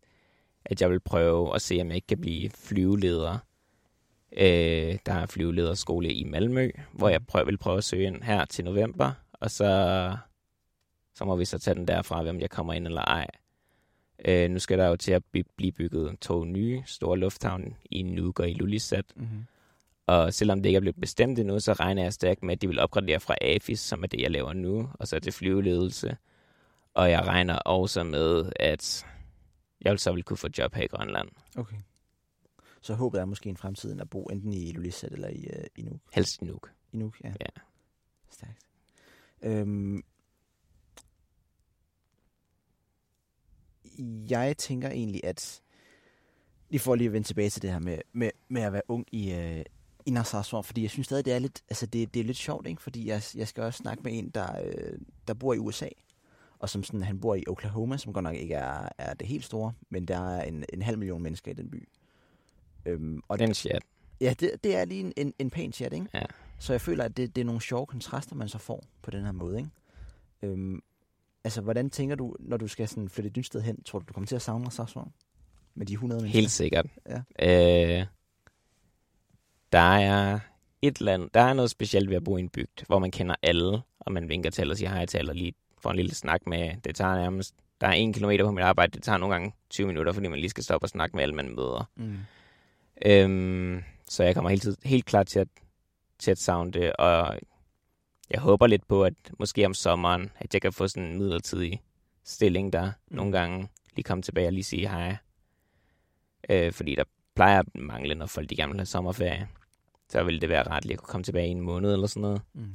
[0.64, 3.38] at jeg vil prøve at se, om jeg ikke kan blive flyveleder.
[4.36, 8.44] Øh, der er flyvelederskole i Malmø, hvor jeg prøver, vil prøve at søge ind her
[8.44, 10.16] til november, og så,
[11.14, 13.26] så må vi så tage den derfra, hvem jeg kommer ind eller ej.
[14.24, 15.22] Øh, nu skal der jo til at
[15.56, 19.44] blive bygget to nye store lufthavne i Nuuk og i Ilulissat, Mm-hmm.
[20.06, 22.66] og selvom det ikke er blevet bestemt endnu, så regner jeg stærkt med, at de
[22.68, 26.16] vil opgradere fra AFIS, som er det, jeg laver nu, og så til flyveledelse.
[26.94, 29.06] Og jeg regner også med, at
[29.80, 31.28] jeg vil så vil kunne få job her i Grønland.
[31.56, 31.76] Okay.
[32.84, 35.82] Så håbet er måske en fremtid at bo enten i Ilulissat eller i, uh, i
[35.82, 36.00] Nuuk.
[36.12, 36.72] Helst i Nuuk.
[36.92, 37.28] I Nuuk, ja.
[37.28, 37.60] Ja.
[38.30, 38.58] Stærkt.
[39.42, 40.02] Øhm,
[44.30, 45.62] jeg tænker egentlig, at
[46.70, 49.06] lige for lige at vende tilbage til det her med, med, med at være ung
[49.12, 49.64] i, øh,
[50.06, 52.66] i Narsarsuaq, fordi jeg synes stadig, det er lidt, altså det, det er lidt sjovt,
[52.66, 52.82] ikke?
[52.82, 55.88] fordi jeg, jeg skal også snakke med en, der, øh, der bor i USA,
[56.58, 59.44] og som sådan, han bor i Oklahoma, som godt nok ikke er, er det helt
[59.44, 61.88] store, men der er en, en halv million mennesker i den by.
[62.86, 63.82] Øhm, og den chat.
[64.20, 66.06] Ja, det, det er lige en, en, en pæn chat, ikke?
[66.14, 66.22] Ja.
[66.58, 69.24] Så jeg føler, at det, det er nogle sjove kontraster, man så får på den
[69.24, 69.70] her måde, ikke?
[70.42, 70.82] Øhm,
[71.44, 73.82] altså, hvordan tænker du, når du skal sådan flytte et nyt sted hen?
[73.82, 75.14] Tror du, du kommer til at savne Sarsvang?
[75.74, 76.40] Med de 100 mennesker?
[76.40, 76.86] Helt sikkert.
[77.08, 78.00] Ja.
[78.00, 78.06] Øh,
[79.72, 80.38] der er
[80.82, 83.34] et land, der er noget specielt ved at bo i en bygd, hvor man kender
[83.42, 86.14] alle, og man vinker til og siger hej til alle og lige får en lille
[86.14, 86.72] snak med.
[86.84, 89.86] Det tager nærmest, der er en kilometer på mit arbejde, det tager nogle gange 20
[89.86, 91.90] minutter, fordi man lige skal stoppe og snakke med alle, man møder.
[91.96, 92.16] Mm.
[93.04, 95.48] Øhm, så jeg kommer helt, helt klart til at,
[96.18, 97.38] til at savne det, og
[98.30, 101.82] jeg håber lidt på, at måske om sommeren, at jeg kan få sådan en midlertidig
[102.24, 103.16] stilling der Mm.
[103.16, 105.16] nogle gange, lige komme tilbage og lige sige hej.
[106.48, 107.04] Øh, fordi der
[107.34, 109.48] plejer at mangle, når folk de gerne vil have sommerferie.
[110.08, 112.20] Så ville det være rart lige at kunne komme tilbage i en måned eller sådan
[112.20, 112.42] noget.
[112.52, 112.74] Mm.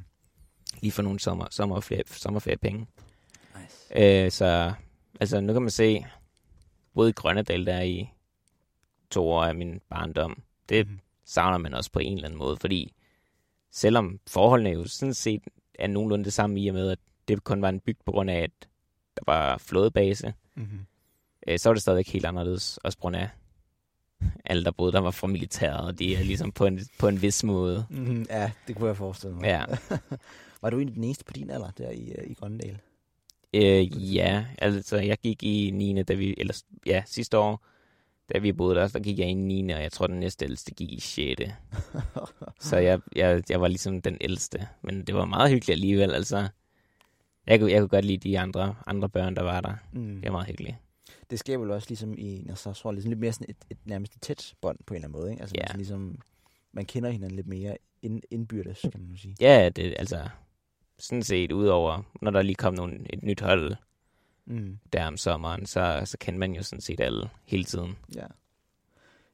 [0.80, 2.86] Lige få nogle sommer, sommerferie, sommerferiepenge.
[3.60, 4.24] Nice.
[4.24, 4.72] Øh, så
[5.20, 6.04] altså, nu kan man se,
[6.94, 8.08] både i Grønnedal, der er i
[9.10, 10.98] to år af min barndom, det Mhm.
[11.24, 12.92] savner man også på en eller anden måde, fordi
[13.70, 15.42] selvom forholdene jo sådan set
[15.78, 18.30] er nogenlunde det samme i og med, at det kun var en bygd på grund
[18.30, 18.50] af, at
[19.16, 20.78] der var flådebase, Mm-hmm.
[21.48, 23.28] øh, så var det stadigvæk helt anderledes, også på grund af
[24.44, 27.22] alle, der boede der var fra militæret, og de er ligesom på en, på en
[27.22, 27.86] vis måde.
[27.90, 28.26] Mm-hmm.
[28.30, 29.44] Ja, det kunne jeg forestille mig.
[29.44, 29.64] Ja,
[30.62, 32.78] Var du egentlig den eneste på din alder der i, øh, i Grønnedal?
[33.54, 36.02] øh, ja altså jeg gik i 9.
[36.02, 37.66] da vi, eller ja, sidste år,
[38.34, 39.70] da vi boede der, der gik jeg i 9.
[39.70, 41.42] og jeg tror, den næste ældste gik i 6.
[42.68, 44.68] Så jeg, jeg, jeg var ligesom den ældste.
[44.82, 46.10] Men det var meget hyggeligt alligevel.
[46.14, 46.48] Altså,
[47.46, 49.74] jeg kunne, jeg kunne godt lide de andre, andre børn, der var der.
[49.92, 50.14] mm.
[50.14, 50.76] Det var meget hyggeligt.
[51.30, 54.22] Det skaber jo også ligesom i Narsarsuaq ligesom lidt mere sådan et, et nærmest et
[54.22, 55.42] tæt bånd på en eller anden måde, ikke?
[55.42, 55.64] Altså Ja.
[55.70, 56.18] man, ligesom,
[56.72, 59.36] man kender hinanden lidt mere ind, indbyrdes, kan man sige.
[59.40, 60.28] Ja, det altså
[60.98, 63.76] sådan set udover, når der lige kom nogle, et nyt hold
[64.46, 64.78] Mm.
[64.92, 67.96] der om sommeren, så, så kendte man jo sådan set alle hele tiden.
[68.14, 68.26] Ja.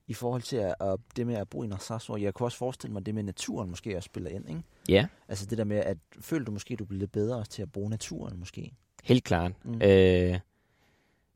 [0.07, 2.23] i forhold til at, at det med at bo i Narsarsuaq.
[2.23, 4.63] Jeg kunne også forestille mig, at det med naturen måske også spiller ind, ikke?
[4.89, 7.63] Ja, Altså det der med, at føler du måske, at du bliver lidt bedre til
[7.63, 8.73] at bruge naturen måske?
[9.05, 9.53] helt klart.
[9.65, 9.83] Mm.
[9.83, 10.39] Øh,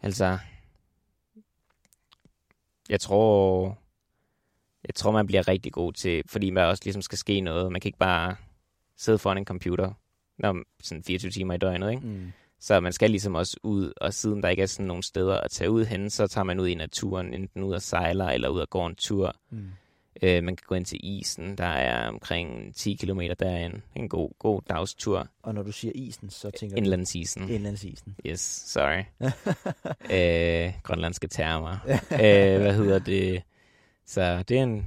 [0.03, 0.39] altså,
[2.89, 3.79] jeg tror,
[4.89, 7.73] jeg tror, man bliver rigtig god til, fordi man også ligesom skal ske noget.
[7.73, 8.37] Man kan ikke bare
[8.97, 9.93] sidde foran en computer,
[10.39, 12.07] når sådan 24 timer i døgnet, ikke?
[12.07, 12.33] Mm.
[12.61, 15.51] Så man skal ligesom også ud, og siden der ikke er sådan nogle steder at
[15.51, 18.61] tage ud hen, så tager man ud i naturen, enten ud og sejler, eller ud
[18.61, 19.37] og går en tur.
[19.51, 19.69] Mm.
[20.23, 23.81] Øh, man kan gå ind til isen, der er omkring 10 km derinde.
[23.95, 25.29] En god, god dagstur.
[25.43, 27.43] Og når du siger isen, så tænker Indlandsisen.
[27.47, 28.17] du indlandsisen.
[28.27, 29.05] Yes, sorry.
[30.17, 31.77] øh, grønlandske termer.
[32.13, 33.43] øh, hvad hedder det?
[34.07, 34.87] Så det er en...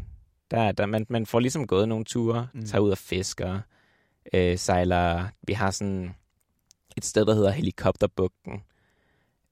[0.51, 2.65] Der, der, man, man får ligesom gået nogle ture, mm.
[2.65, 3.59] tager ud og fisker,
[4.33, 5.27] øh, sejler...
[5.47, 6.15] Vi har sådan
[6.97, 8.63] et sted, der hedder Helikopterbugten,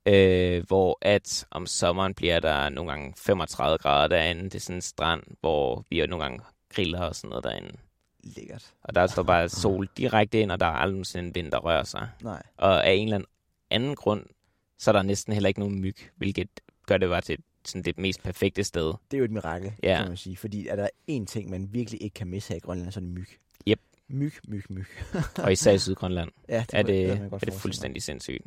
[0.05, 4.43] øh, hvor at om sommeren bliver der nogle gange 35 grader derinde.
[4.43, 7.77] Det er sådan en strand, hvor vi jo nogle gange griller og sådan noget derinde.
[8.23, 8.73] Lækkert.
[8.83, 11.57] Og der står bare sol direkte ind, og der er aldrig nogensinde en vind, der
[11.59, 12.09] rører sig.
[12.23, 12.43] Nej.
[12.57, 13.27] Og af en eller anden
[13.69, 14.25] anden grund,
[14.77, 16.49] så er der næsten heller ikke nogen myg, hvilket
[16.87, 18.85] gør det bare til sådan det mest perfekte sted.
[19.11, 19.97] Det er jo et mirakel, Ja.
[19.97, 20.37] kan man sige.
[20.37, 23.01] Fordi er der én ting, man virkelig ikke kan misse her i Grønland, så er
[23.01, 23.27] det myg.
[23.67, 23.79] Yep.
[24.13, 24.85] Myg, myg, myg.
[25.43, 27.61] Og især i Sydgrønland Ja, er det, er godt det forestille mig.
[27.61, 28.45] fuldstændig sindssygt.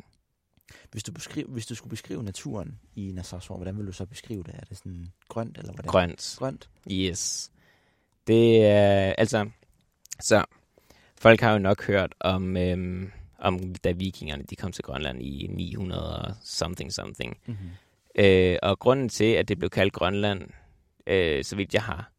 [0.91, 4.43] Hvis du, beskriv, hvis du skulle beskrive naturen i Narsarsuaq, hvordan vil du så beskrive
[4.43, 4.55] det?
[4.55, 5.89] Er det sådan grønt, eller hvordan?
[5.91, 6.35] Grønt.
[6.39, 6.69] Grønt?
[6.91, 7.51] Yes.
[8.27, 9.49] Det er, altså,
[10.21, 10.45] så,
[11.17, 15.47] folk har jo nok hørt om, øhm, om da vikingerne de kom til Grønland i
[15.49, 17.37] 900 og something something.
[17.45, 17.69] Mm-hmm.
[18.15, 20.41] Øh, og grunden til, at det blev kaldt Grønland,
[21.07, 22.11] øh, så vidt jeg har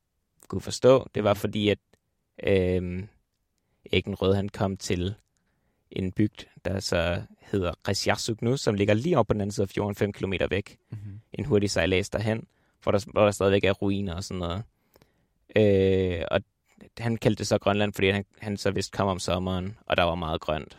[0.48, 1.78] kunne forstå, det var fordi, at
[2.46, 3.02] øh,
[3.92, 5.14] Æggen Rød han kom til
[5.90, 9.64] en bygd, der så hedder Resjarsuk nu, som ligger lige oppe på den anden side
[9.64, 10.76] af fjorden, 5 km væk.
[10.90, 11.20] Mm-hmm.
[11.32, 12.46] En hurtig sejlads derhen,
[12.82, 14.62] hvor der, hvor der stadigvæk er ruiner og sådan noget.
[15.56, 16.40] Øh, og
[16.98, 20.02] han kaldte det så Grønland, fordi han, han så vist kom om sommeren, og der
[20.02, 20.78] var meget grønt.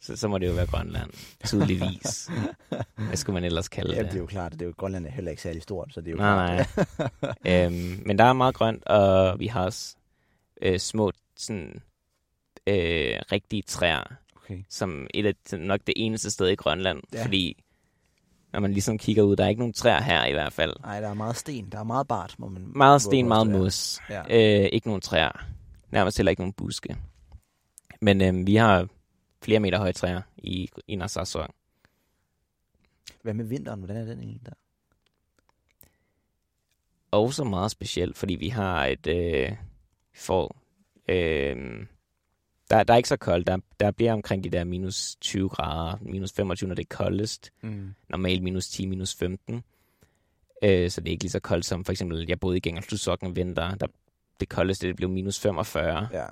[0.00, 1.10] Så, så må det jo være Grønland,
[1.44, 2.30] tydeligvis.
[3.08, 4.06] Hvad skulle man ellers kalde Ja, det?
[4.06, 6.00] det er jo klart, at det er jo, Grønland er heller ikke særlig stort, så
[6.00, 6.88] det er jo Nej, klart.
[7.44, 7.64] nej.
[7.66, 9.96] øhm, men der er meget grønt, og vi har også
[10.62, 11.82] øh, små, sådan,
[12.66, 14.64] øh, rigtige træer, okay.
[14.68, 17.24] som et af, nok det eneste sted i Grønland, Ja.
[17.24, 17.64] fordi
[18.52, 20.74] når man ligesom kigger ud, der er ikke nogen træer her i hvert fald.
[20.80, 21.68] Nej, der er meget sten.
[21.72, 22.72] Der er meget bart, må man...
[22.76, 24.00] Meget sten, meget mos.
[24.10, 24.22] Ja.
[24.62, 25.46] Øh, ikke nogen træer.
[25.90, 26.96] Nærmest heller ikke nogen buske.
[28.00, 28.88] Men øh, vi har
[29.42, 31.50] flere meter høje træer i, i Narsarsuaq.
[33.22, 33.78] Hvad med vinteren?
[33.80, 34.52] Hvordan er den egentlig der?
[37.12, 39.52] også meget specielt, fordi vi har et øh,
[40.14, 40.56] får,
[41.08, 41.86] øh,
[42.72, 43.46] der, der er ikke så koldt.
[43.46, 47.50] Der, der bliver omkring de der minus 20 grader, minus 25, når det er koldest.
[47.62, 47.94] Mm.
[48.08, 49.62] Normalt minus 10, minus 15.
[50.64, 53.28] Øh, så det er ikke lige så koldt som for eksempel, jeg boede i Gengerslutsokken
[53.28, 53.74] en vinter.
[53.74, 53.86] Der,
[54.40, 56.08] det koldeste det blev minus 45.
[56.12, 56.26] Ja,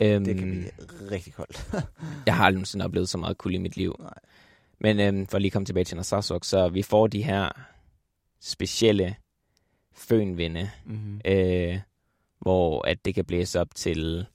[0.00, 0.70] Øhm, det kan blive
[1.10, 1.70] rigtig koldt.
[2.26, 3.96] Jeg har aldrig nogensinde oplevet så meget kulde i mit liv.
[3.98, 4.14] Nej.
[4.80, 7.48] Men øhm, for at lige komme tilbage til Narsarsuaq, så vi får de her
[8.40, 9.16] specielle
[9.92, 11.20] fønvinde, mm-hmm.
[11.24, 11.78] øh,
[12.38, 14.26] hvor at det kan blæse op til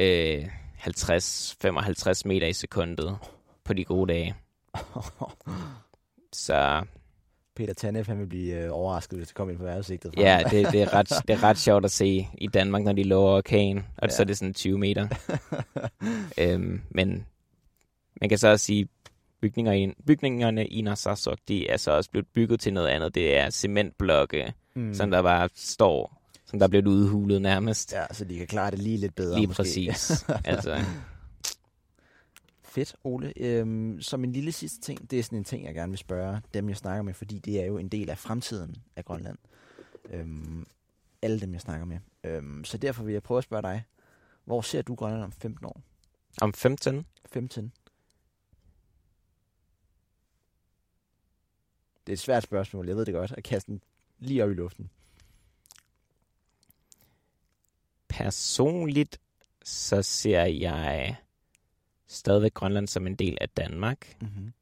[0.00, 0.46] øh,
[0.78, 3.18] 50-55 meter i sekundet
[3.64, 4.34] på de gode dage.
[6.32, 6.84] Så
[7.56, 10.14] Peter Tanef, han vil blive øh, overrasket, hvis det kommer ind på vejrudsigtet.
[10.16, 13.02] ja, det, det, er ret, det er ret sjovt at se i Danmark, når de
[13.02, 14.08] lover orkan, og Ja.
[14.08, 15.08] så er det sådan 20 meter.
[16.40, 17.26] øhm, men
[18.20, 18.88] man kan så også sige,
[19.42, 23.14] bygninger i, bygningerne i Narsarsuaq, de er så også blevet bygget til noget andet.
[23.14, 24.94] Det er cementblokke, mm.
[24.94, 26.19] som der bare står,
[26.50, 27.92] som der er blevet udhulet nærmest.
[27.92, 29.36] Ja, så de kan klare det lige lidt bedre.
[29.36, 29.56] Lige måske.
[29.56, 30.24] præcis.
[30.44, 30.84] altså,
[32.62, 33.32] Fedt, Ole.
[33.36, 36.40] Øhm, som en lille sidste ting, det er sådan en ting, jeg gerne vil spørge
[36.54, 39.38] dem, jeg snakker med, fordi det er jo en del af fremtiden af Grønland.
[40.10, 40.66] Øhm,
[41.22, 41.98] alle dem, jeg snakker med.
[42.24, 43.84] Øhm, så derfor vil jeg prøve at spørge dig,
[44.44, 45.82] hvor ser du Grønland om 15 år?
[46.40, 47.72] om 15, 15?
[52.06, 53.82] Det er et svært spørgsmål, jeg ved det godt, at kaste den
[54.18, 54.90] lige op i luften.
[58.24, 59.20] Personligt,
[59.64, 61.16] så ser jeg
[62.08, 64.16] stadigvæk Grønland som en del af Danmark.
[64.20, 64.52] Mm-hmm.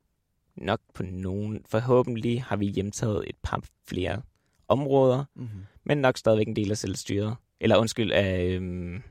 [0.57, 1.63] Nok på nogen.
[1.69, 4.23] Forhåbentlig har vi hjemtaget et par flere
[4.69, 5.61] områder, Mm-hmm.
[5.85, 7.37] men nok stadigvæk en del af selvstyret.
[7.61, 9.03] Eller undskyld, af, øhm,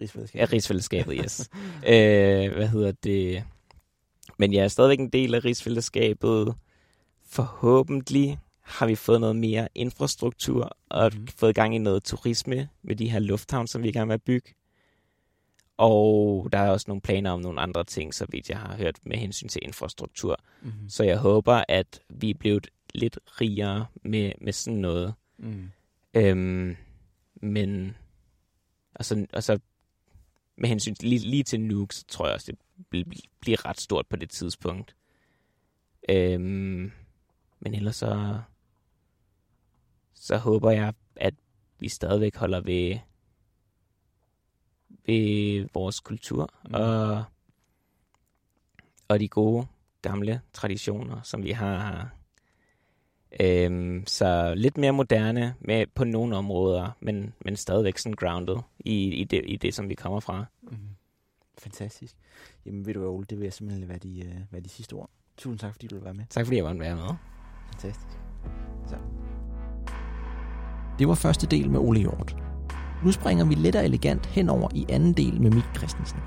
[0.00, 0.40] Rigsfællesskab.
[0.40, 1.50] af rigsfællesskabet, yes.
[1.92, 3.44] øh, hvad hedder det?
[4.38, 6.54] Men jeg er stadigvæk en del af rigsfællesskabet.
[7.26, 8.38] Forhåbentlig
[8.72, 11.26] har vi fået noget mere infrastruktur og mm.
[11.26, 14.54] fået gang i noget turisme med de her lufthavn, som vi er med at bygge.
[15.76, 18.98] Og der er også nogle planer om nogle andre ting, så vidt jeg har hørt
[19.02, 20.36] med hensyn til infrastruktur.
[20.62, 20.88] Mm-hmm.
[20.88, 25.14] Så jeg håber, at vi er blevet lidt rigere med, med sådan noget.
[25.38, 25.70] Mm.
[26.14, 26.76] Øhm,
[27.34, 27.96] men
[28.94, 29.58] og så, og så
[30.56, 34.06] med hensyn lige, lige til Nuke, så tror jeg også, det bl- bliver ret stort
[34.06, 34.96] på det tidspunkt.
[36.08, 36.92] Øhm,
[37.60, 38.40] men ellers så,
[40.14, 41.34] så håber jeg, at
[41.78, 42.98] vi stadigvæk holder ved,
[45.06, 46.74] ved vores kultur Mm.
[46.74, 47.24] og,
[49.08, 49.66] og de gode
[50.02, 52.06] gamle traditioner, som vi har her.
[53.40, 59.14] Øhm, så lidt mere moderne med, på nogle områder, men, men stadigvæk sådan grounded i,
[59.14, 60.44] i, det, i det, som vi kommer fra.
[60.62, 60.76] Mm.
[61.58, 62.16] Fantastisk.
[62.66, 65.10] Jamen ved du Ole, det vil jeg simpelthen være de, uh, være de sidste ord.
[65.36, 66.24] Tusind tak, fordi du vil være med.
[66.30, 67.14] Tak fordi jeg var være med.
[67.72, 68.18] Fantastisk.
[68.88, 69.21] Så.
[71.02, 72.36] Det var første del med Ole Hjort.
[73.04, 76.18] Nu springer vi let og elegant henover i anden del med Mik Christensen.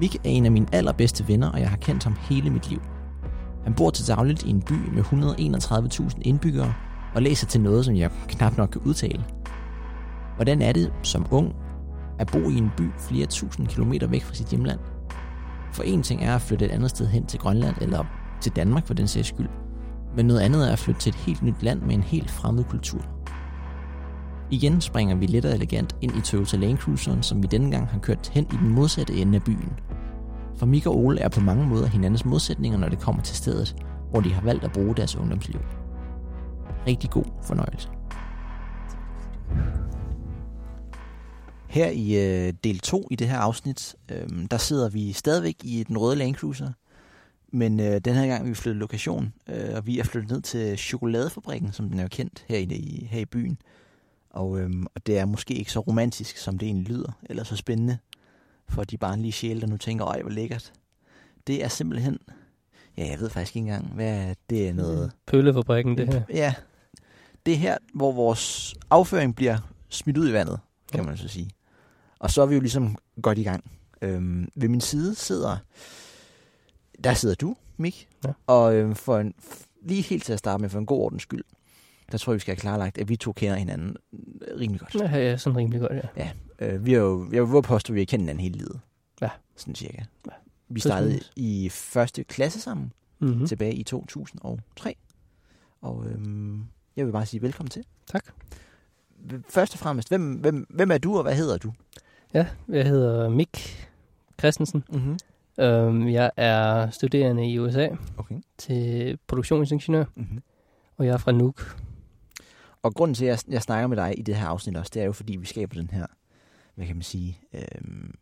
[0.00, 2.80] Mik er en af mine allerbedste venner, og jeg har kendt ham hele mit liv.
[3.64, 6.74] Han bor til dagligt i en by med 131.000 indbyggere
[7.14, 9.24] og læser til noget, som jeg knap nok kan udtale.
[10.36, 11.54] Hvordan er det som ung
[12.18, 14.78] at bo i en by flere tusind kilometer væk fra sit hjemland?
[15.72, 18.04] For en ting er at flytte et andet sted hen til Grønland eller
[18.40, 19.48] til Danmark for den sags skyld,
[20.16, 22.64] men noget andet er at flytte til et helt nyt land med en helt fremmed
[22.64, 23.00] kultur.
[24.50, 27.88] Igen springer vi let og elegant ind i Toyota Land Cruiseren, som vi denne gang
[27.88, 29.72] har kørt hen i den modsatte ende af byen.
[30.56, 33.76] For Mika og Ole er på mange måder hinandens modsætninger, når det kommer til stedet,
[34.10, 35.60] hvor de har valgt at bruge deres ungdomsliv.
[36.88, 37.88] Rigtig god fornøjelse.
[41.68, 45.84] Her i øh, del 2 i det her afsnit, øh, der sidder vi stadigvæk i
[45.88, 46.72] den røde Land Cruiser,
[47.52, 50.78] men øh, den her gang vi flyttet lokation, øh, og vi er flyttet ned til
[50.78, 53.58] chokoladefabrikken, som den er jo kendt her i, her i byen.
[54.30, 57.56] Og, øh, og det er måske ikke så romantisk, som det egentlig lyder, eller så
[57.56, 57.98] spændende
[58.68, 60.72] for de barnlige sjæle, der nu tænker, ej, hvor lækkert.
[61.46, 62.18] Det er simpelthen,
[62.96, 65.12] ja, jeg ved faktisk ikke engang, hvad det er noget...
[65.26, 66.22] Pøllefabrikken, det her.
[66.30, 66.54] Ja,
[67.48, 69.58] det er her, hvor vores afføring bliver
[69.88, 70.60] smidt ud i vandet,
[70.92, 71.50] kan man så sige.
[72.18, 73.70] Og så er vi jo ligesom godt i gang.
[74.02, 75.56] Øhm, ved min side sidder,
[77.04, 78.32] der sidder du, Mik, Ja.
[78.46, 79.34] og øhm, for en,
[79.82, 81.44] lige helt til at starte med, for en god ordens skyld,
[82.12, 83.96] der tror jeg, vi skal have klarlagt, at vi to kender hinanden
[84.60, 84.94] rimelig godt.
[84.94, 86.30] Ja, ja, sådan rimelig godt, ja.
[86.58, 88.80] Øh, vi har jo, jeg vil påstå, at vi har kendt hinanden hele livet.
[89.20, 89.30] Ja.
[89.56, 90.02] Sådan cirka.
[90.26, 90.32] Ja.
[90.68, 93.46] Vi startede i første klasse sammen, Mm-hmm.
[93.46, 94.94] tilbage i 2003.
[95.80, 96.64] Og øhm,
[96.98, 97.84] jeg vil bare sige velkommen til.
[98.06, 98.24] Tak.
[99.48, 101.72] Først og fremmest, hvem, hvem, hvem er du, og hvad hedder du?
[102.34, 103.86] Ja, jeg hedder Mik
[104.40, 104.84] Christensen.
[104.92, 105.18] Mm-hmm.
[105.64, 108.40] Um, jeg er studerende i USA Okay.
[108.58, 110.42] til produktionsingeniør, Mm-hmm.
[110.96, 111.76] og jeg er fra Nuuk.
[112.82, 115.02] Og grunden til, at jeg, jeg snakker med dig i det her afsnit også, det
[115.02, 116.06] er jo, fordi vi skaber den her,
[116.74, 118.14] hvad kan man sige, øhm,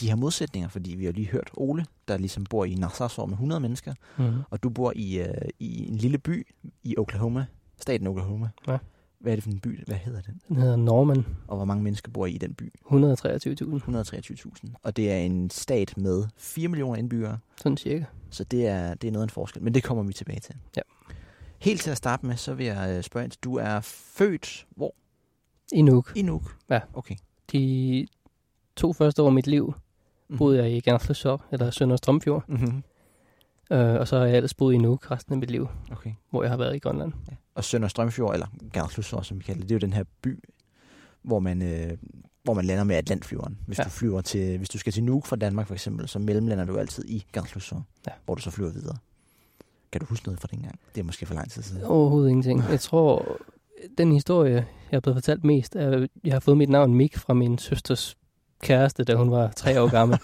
[0.00, 3.34] de her modsætninger, fordi vi har lige hørt Ole, der ligesom bor i Narsarsuar med
[3.34, 4.38] 100 mennesker, Mm-hmm.
[4.50, 6.46] og du bor i, øh, i en lille by
[6.84, 7.46] i Oklahoma,
[7.78, 8.48] staten Oklahoma.
[8.68, 8.78] Ja.
[9.18, 9.84] Hvad er det for en by?
[9.86, 10.40] Hvad hedder den?
[10.48, 12.72] Den hedder Norman, Og hvor mange mennesker bor i den by?
[12.84, 14.74] 123.000, 123.000.
[14.82, 18.04] Og det er en stat med 4 millioner indbyggere, sådan cirka.
[18.30, 19.62] så det er, det er noget af en forskel.
[19.62, 20.54] Men det kommer vi tilbage til.
[20.76, 20.80] Ja.
[21.58, 24.94] Helt til at starte med, så vil jeg øh, spørge ind, du er født hvor?
[25.72, 26.12] I Nuuk.
[26.16, 26.56] I Nuuk?
[26.70, 26.80] Ja.
[26.94, 27.16] Okay.
[27.52, 28.06] De
[28.76, 29.74] to første år af mit liv
[30.38, 32.82] boede jeg i Gernslev eller Sønder Strømfjord, Mm-hmm.
[33.70, 36.12] Øh, og så har jeg ellers boet i Nuuk resten af mit liv, Okay.
[36.30, 37.12] hvor jeg har været i Grønland.
[37.30, 37.36] Ja.
[37.54, 40.44] Og Sønder Strømfjord, eller Gernslusår, som vi kalder det, det er jo den her by,
[41.22, 41.96] hvor man, øh,
[42.44, 43.58] hvor man lander med Atlantflyveren.
[43.66, 43.84] Hvis, ja.
[43.84, 46.76] Du flyver til, hvis du skal til Nuuk fra Danmark for eksempel, så mellemlander du
[46.78, 48.12] altid i Gernslusår, Ja.
[48.24, 48.96] hvor du så flyver videre.
[49.92, 50.78] Kan du huske noget fra dengang?
[50.94, 51.82] Det er måske for lang tid siden.
[51.84, 52.62] Overhovedet ingenting.
[52.70, 53.36] Jeg tror,
[53.98, 57.16] den historie, jeg er blevet fortalt mest, er, at jeg har fået mit navn Mik
[57.18, 58.16] fra min søsters
[58.62, 60.18] kæreste, da hun var tre år gammel.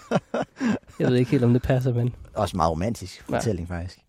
[0.99, 3.37] jeg ved ikke helt, om det passer, men Også meget romantisk Ja.
[3.37, 3.99] fortælling, faktisk.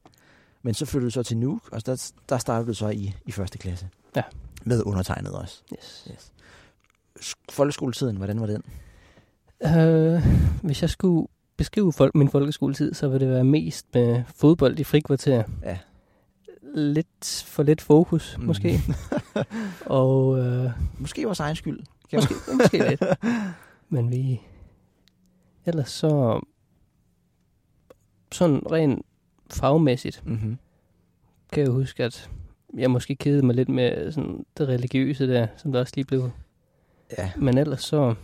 [0.63, 3.33] Men så flyttede du så til Nuuk, og der, der startede du så i, i
[3.33, 3.89] første klasse.
[4.17, 4.23] Ja.
[4.65, 5.63] Med undertegnet også.
[5.73, 6.09] yes.
[6.11, 6.33] Yes.
[7.21, 8.63] Sk- Folkeskoletiden, hvordan var den?
[9.67, 10.27] Øh,
[10.63, 14.85] hvis jeg skulle beskrive folk, min folkeskoletid, så vil det være mest med fodbold i
[14.85, 15.43] frikvarter.
[15.63, 15.79] Ja.
[16.75, 18.45] Lidt for lidt fokus, Mm.
[18.45, 18.81] måske.
[19.87, 21.81] Og øh, Måske vores egen skyld.
[22.13, 23.03] Måske, måske lidt.
[23.89, 24.41] Men vi...
[25.67, 26.41] Ellers så...
[28.33, 29.07] Sådan rent
[29.51, 30.59] fagmæssigt mm-hmm.
[31.53, 32.31] kan jeg huske, at
[32.77, 36.31] jeg måske kedede mig lidt med sådan det religiøse der, som der også lige blev.
[37.19, 37.33] Ja.
[37.37, 38.15] Men ellers så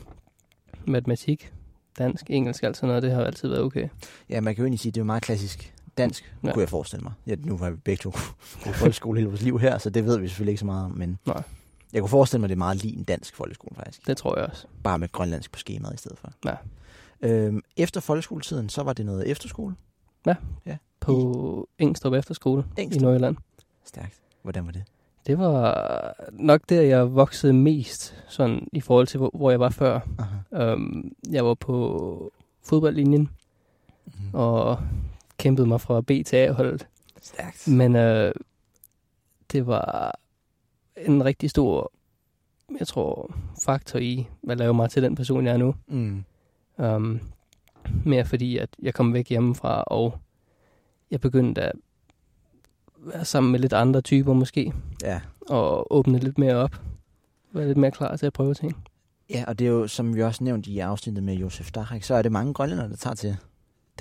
[0.87, 1.53] matematik,
[1.99, 3.89] dansk, engelsk, alt sådan noget, det har altid været okay.
[4.29, 6.35] ja, man kan jo egentlig sige, at det er meget klassisk dansk.
[6.45, 6.53] Ja.
[6.53, 7.13] kunne jeg forestille mig.
[7.27, 8.11] Ja, nu har vi begge to
[8.65, 10.91] gået folkeskole hele vores liv her, så det ved vi selvfølgelig ikke så meget om,
[10.91, 11.43] men Nej.
[11.93, 14.07] Jeg kunne forestille mig, at det er meget lige en dansk folkeskole faktisk.
[14.07, 14.67] Det tror jeg også.
[14.83, 16.33] Bare med grønlandsk på skemaet i stedet for.
[16.45, 16.55] Ja.
[17.23, 19.75] Øhm, efter folkeskoletiden, så var det noget efterskole.
[21.01, 23.01] På Engstrup Efterskole Engstrup.
[23.01, 23.37] i Nordjylland.
[23.85, 24.21] Stærkt.
[24.43, 24.85] Hvordan var det?
[25.27, 29.69] Det var nok der, jeg voksede mest, sådan i forhold til, hvor, hvor jeg var
[29.71, 30.01] før.
[30.19, 30.73] Aha.
[30.73, 33.31] Um, jeg var på fodboldlinjen
[34.07, 34.31] Mm-hmm.
[34.35, 34.79] og
[35.39, 36.87] kæmpede mig fra B til A-holdet.
[37.23, 37.69] Stærkt.
[37.69, 38.33] Men øh,
[39.53, 40.19] det var
[41.07, 41.93] en rigtig stor,
[42.79, 43.35] jeg tror,
[43.65, 45.75] faktor i, hvad laver mig til den person, jeg er nu.
[45.89, 46.25] Mm.
[46.79, 47.21] Um,
[48.05, 50.19] mere fordi, at jeg kom væk hjemmefra, og
[51.11, 51.73] jeg begyndte at
[52.99, 55.21] være sammen med lidt andre typer måske, Ja.
[55.49, 56.81] og åbne lidt mere op.
[57.53, 58.77] Være lidt mere klar til at prøve ting.
[59.31, 62.15] ja, og det er jo, som vi også nævnte i afsnittet med Josef Dachek, så
[62.15, 63.37] er det mange grønlændere, der tager til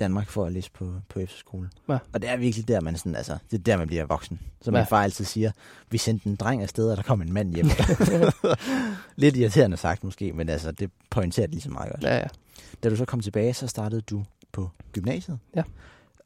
[0.00, 1.70] Danmark for at læse på, på efterskole.
[1.88, 1.98] Ja.
[2.12, 4.40] Og det er virkelig der, man sådan, altså, det er der, man bliver voksen.
[4.62, 4.80] Som Ja.
[4.80, 5.50] min far altid siger,
[5.90, 7.66] vi sendte en dreng afsted, og der kom en mand hjem.
[9.16, 12.02] Lidt irriterende sagt måske, men altså, det pointerer det lige så meget godt.
[12.02, 12.26] Ja, ja.
[12.82, 15.38] Da du så kom tilbage, så startede du på gymnasiet.
[15.56, 15.62] Ja.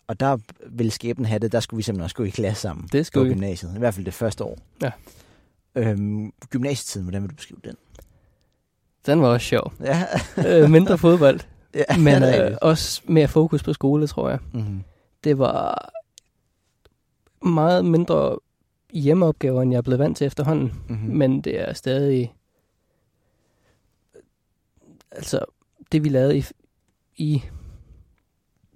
[0.06, 0.36] Og der
[0.70, 3.04] ville skæbnen have det, der skulle vi simpelthen også gå i klasse sammen Det på
[3.04, 3.34] skulle vi.
[3.34, 3.72] gymnasiet.
[3.76, 4.58] I hvert fald det første år.
[4.82, 4.90] Ja.
[5.74, 7.74] Øhm, gymnasietiden, hvordan vil du beskrive den?
[9.06, 9.72] Den var også sjov.
[9.80, 10.04] Ja,
[10.46, 11.40] øh, mindre fodbold,
[11.74, 14.38] ja men øh, også mere fokus på skole, tror jeg.
[14.52, 14.84] mm-hmm.
[15.24, 15.92] Det var
[17.46, 18.38] meget mindre
[18.92, 20.72] hjemmeopgaver, end jeg er blevet vant til efterhånden.
[20.88, 21.16] Mm-hmm.
[21.16, 22.34] Men det er stadig...
[25.10, 25.44] Altså,
[25.92, 26.44] det vi lavede i,
[27.16, 27.42] i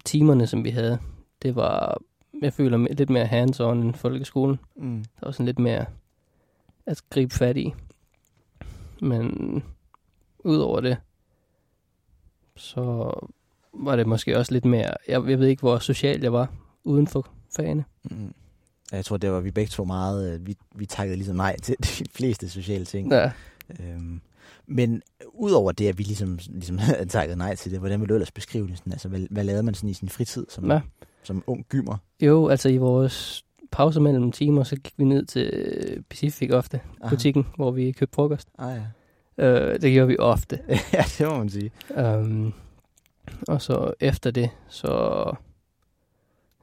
[0.05, 0.99] timerne, som vi havde,
[1.43, 2.03] det var,
[2.43, 4.59] jeg føler, lidt mere hands-on end folkeskolen.
[4.77, 5.05] mm.
[5.21, 5.87] Der var sådan lidt mere
[6.87, 7.75] at gribe fat i.
[9.01, 9.63] Men
[10.39, 10.97] udover det,
[12.59, 13.11] så
[13.75, 14.90] var det måske også lidt mere...
[15.09, 16.53] Jeg, jeg ved ikke, hvor social jeg var
[16.85, 17.85] uden for fagene.
[18.11, 18.35] Mm.
[18.92, 20.33] Jeg tror, det var vi begge to meget...
[20.35, 23.12] øh, Vi, vi takkede ligesom nej til de fleste sociale ting.
[23.12, 23.31] Ja.
[23.81, 24.21] Øhm,
[24.66, 25.03] men
[25.35, 28.68] udover det, at vi ligesom, ligesom takket nej til det, hvordan vil du ellers beskrive
[28.68, 28.79] det?
[28.79, 30.81] Sådan, altså, hvad, hvad lavede man sådan i sin fritid som, Ja.
[31.23, 31.97] som ung gymmer?
[32.21, 37.11] Jo, altså i vores pauser mellem timer, så gik vi ned til Pacific ofte, Aha.
[37.14, 38.49] butikken, hvor vi købte frokost.
[38.59, 38.83] Ah, ja.
[39.38, 40.61] Øh, det gjorde vi ofte.
[40.92, 41.70] ja, det må man sige.
[41.96, 42.55] Um,
[43.48, 44.88] og så efter det, så...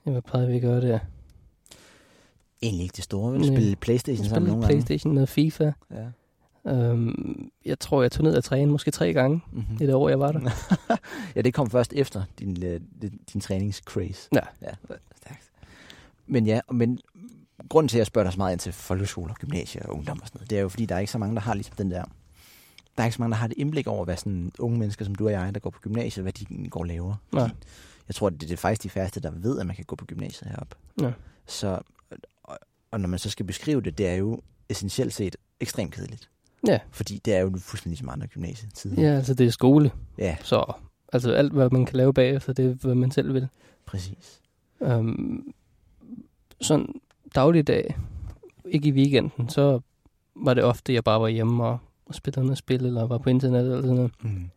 [0.05, 0.99] Ja, hvad plejede vi at gøre der?
[2.61, 3.31] Egentlig ikke det store.
[3.31, 3.47] Vi Nej.
[3.47, 5.63] spille Playstation sammen spillede nogle Playstation, noget FIFA.
[5.63, 5.75] gange.
[5.91, 6.91] Ja.
[6.91, 9.77] Um, jeg tror, jeg tog ned og træne måske tre gange Mm-hmm.
[9.81, 10.49] i det år, jeg var der.
[11.35, 14.29] ja, det kom først efter din, øh, din, din træningscraze.
[14.33, 14.39] Ja.
[14.61, 14.67] ja.
[15.15, 15.51] Stærkt.
[16.27, 16.99] Men ja, men
[17.69, 20.21] grunden til, at jeg spørger dig så meget ind til folkeskole og gymnasie og ungdom
[20.21, 21.75] og sådan noget, det er jo fordi, der er ikke så mange, der har ligesom
[21.75, 22.03] den der...
[22.97, 25.15] Der er ikke så mange, der har et indblik over, hvad sådan unge mennesker som
[25.15, 27.15] du og jeg, der går på gymnasiet, hvad de går og laver.
[27.31, 27.49] Nej.
[28.07, 30.05] Jeg tror, det er det faktisk de færreste, der ved, at man kan gå på
[30.05, 30.75] gymnasiet heroppe.
[31.01, 31.11] Ja.
[31.47, 31.79] Så,
[32.43, 32.57] og,
[32.91, 36.29] og når man så skal beskrive det, det er jo essentielt set ekstremt kedeligt.
[36.67, 36.79] Ja.
[36.91, 39.01] Fordi det er jo fuldstændig som andre gymnasietider.
[39.01, 39.91] Ja, altså det er skole.
[40.17, 40.73] ja, Så
[41.13, 43.47] altså alt, hvad man kan lave bagefter, det er, hvad man selv vil.
[43.85, 44.41] præcis.
[44.79, 45.53] Um,
[46.61, 46.87] sådan
[47.35, 47.97] dagligdag,
[48.65, 49.79] ikke i weekenden, så
[50.35, 53.29] var det ofte, jeg bare var hjemme og, og spillede noget spil, eller var på
[53.29, 54.11] internet eller sådan noget.
[54.21, 54.49] Mm.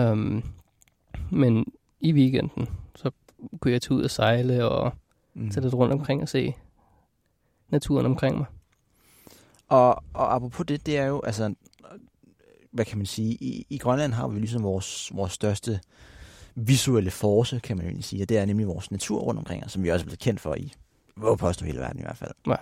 [0.00, 0.44] Um,
[1.30, 1.66] men
[2.00, 3.10] i weekenden, så
[3.60, 4.92] kunne jeg tage ud og sejle og
[5.34, 5.50] Mm.
[5.50, 6.54] tage lidt rundt omkring og se
[7.68, 8.46] naturen omkring mig.
[9.68, 11.54] Og, og apropos det, det er jo, altså,
[12.70, 15.80] hvad kan man sige, i, i Grønland har vi ligesom vores, vores største
[16.54, 19.64] visuelle force, kan man jo egentlig sige, og det er nemlig vores natur rundt omkring
[19.64, 20.72] os, som vi også er blevet kendt for i,
[21.16, 22.32] hvor påstå hele verden i hvert fald.
[22.46, 22.56] Ja.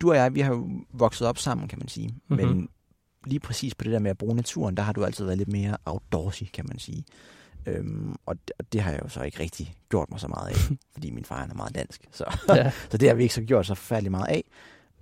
[0.00, 2.46] Du og jeg, vi har jo vokset op sammen, kan man sige, mm-hmm.
[2.46, 2.56] Mhm.
[2.56, 2.68] men
[3.26, 5.52] lige præcis på det der med at bruge naturen, der har du altid været lidt
[5.52, 7.04] mere outdoorsy, kan man sige.
[7.66, 10.48] Øhm, og, det, og det har jeg jo så ikke rigtig gjort mig så meget
[10.48, 10.54] af,
[10.94, 13.42] fordi min far han er meget dansk, så Ja, så det har vi ikke så
[13.42, 14.44] gjort så forfærdeligt meget af.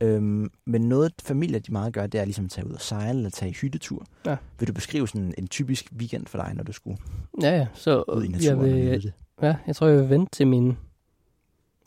[0.00, 3.18] Øhm, men noget familier de meget gør, det er ligesom at tage ud og sejle
[3.18, 4.06] eller tage i hyttetur.
[4.26, 4.36] Ja.
[4.58, 6.98] Vil du beskrive sådan en typisk weekend for dig, når du skulle
[7.42, 7.66] ja, ja.
[7.74, 9.12] Så ud i jeg, naturen og nyde vil, det?
[9.42, 10.76] ja, jeg tror, jeg vil vente til mine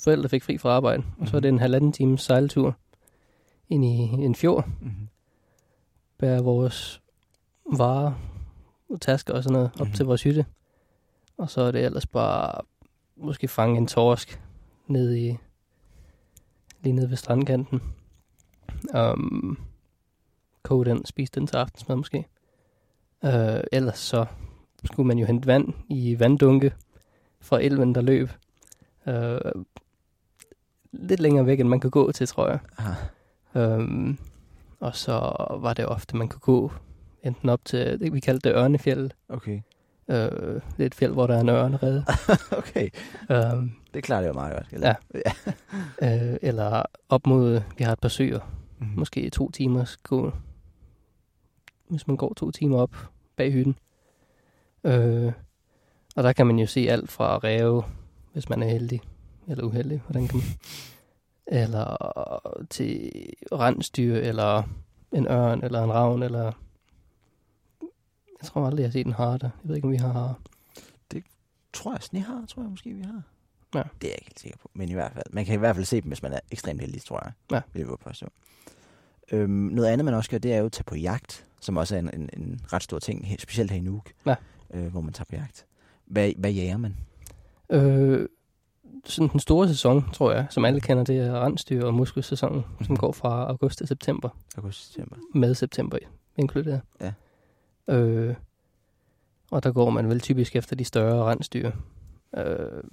[0.03, 1.03] forældre fik fri fra arbejde.
[1.19, 2.77] Og så er det en halvanden times sejltur
[3.71, 3.89] ind i
[4.25, 4.67] en fjord.
[4.81, 5.07] Mm-hmm.
[6.17, 7.01] bære vores
[7.77, 8.13] varer,
[9.01, 9.81] tasker og sådan noget op Mhm.
[9.81, 9.95] mm-hmm.
[9.95, 10.45] til vores hytte.
[11.37, 12.61] Og så er det ellers bare
[13.15, 14.41] måske fange en torsk
[14.87, 15.37] ned i
[16.81, 17.81] lige nede ved strandkanten.
[18.95, 19.57] Um,
[20.63, 22.25] koge den, spise den til aftensmad måske.
[23.23, 23.29] Uh,
[23.71, 24.25] ellers så
[24.85, 26.73] skulle man jo hente vand i vanddunke
[27.39, 28.29] fra elven, der løb.
[29.07, 29.61] Uh,
[30.91, 32.59] lidt længere væk, end man kan gå til, tror jeg.
[32.77, 32.95] Ah,
[33.55, 34.17] Um,
[34.79, 36.71] og så var det ofte, man kunne gå
[37.23, 39.61] enten op til, vi kaldte det Ørnefjeld, okay.
[40.07, 42.05] Øh, det er et fjeld, hvor der er en ørnerede.
[42.59, 42.89] okay,
[43.31, 44.67] øh, det klarer det jo meget godt.
[44.71, 44.93] Eller?
[46.03, 48.39] øh, eller op mod, vi har et par søer,
[48.81, 48.99] Mm-hmm.
[48.99, 50.31] måske to timers gå,
[51.89, 52.95] hvis man går to timer op
[53.35, 53.75] bag hytten.
[54.83, 55.31] Øh,
[56.15, 57.83] og der kan man jo se alt fra ræve,
[58.33, 59.01] hvis man er heldig,
[59.47, 60.47] eller uheldig, hvordan kan man,
[61.51, 61.97] eller
[62.69, 63.11] til
[63.51, 64.63] rensdyr, eller
[65.11, 66.43] en ørn, eller en ravn, eller
[68.41, 69.49] jeg tror aldrig, jeg har set en hare der.
[69.63, 70.35] Jeg ved ikke, om vi har hare.
[71.73, 73.21] Tror jeg, snehar, tror jeg måske, vi har.
[73.75, 73.79] Ja.
[73.79, 75.25] Det er jeg ikke helt sikker på, men i hvert fald.
[75.31, 77.31] Man kan i hvert fald se dem, hvis man er ekstremt heldig, tror jeg.
[77.51, 77.61] Ja.
[77.73, 78.27] Vil jeg påstå.
[79.31, 81.95] Øhm, noget andet, man også gør, det er jo at tage på jagt, som også
[81.95, 84.35] er en, en, en ret stor ting, specielt her i Nuuk, Ja.
[84.73, 85.65] øh, hvor man tager på jagt.
[86.05, 86.97] Hvad, hvad jager man?
[87.69, 88.27] Øh,
[89.05, 92.85] sådan den store sæson, tror jeg, som alle kender, det er rensdyr- og muskelsæsonen, mm-hmm.
[92.85, 95.15] som går fra august til september, August, september.
[95.35, 95.97] med september
[96.37, 96.81] inkluderet.
[97.01, 97.13] Ja.
[97.87, 98.35] Øh,
[99.51, 101.71] og der går man vel typisk efter de større rensdyr.
[102.37, 102.83] Øh,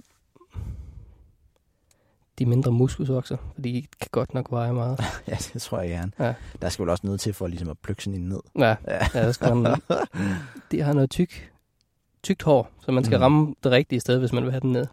[2.39, 4.99] de mindre muskelsokser, for de kan godt nok veje meget.
[5.27, 6.11] ja, det tror jeg gerne.
[6.19, 6.33] Ja.
[6.61, 8.39] Der skal vel også noget til for ligesom at plukke sådan en ned.
[8.57, 9.07] Ja, Ja.
[9.13, 9.75] ja der skal man,
[10.71, 11.51] de har noget tyk,
[12.23, 13.21] tykt hår, så man skal Mhm.
[13.23, 14.87] ramme det rigtige sted, hvis man vil have den ned.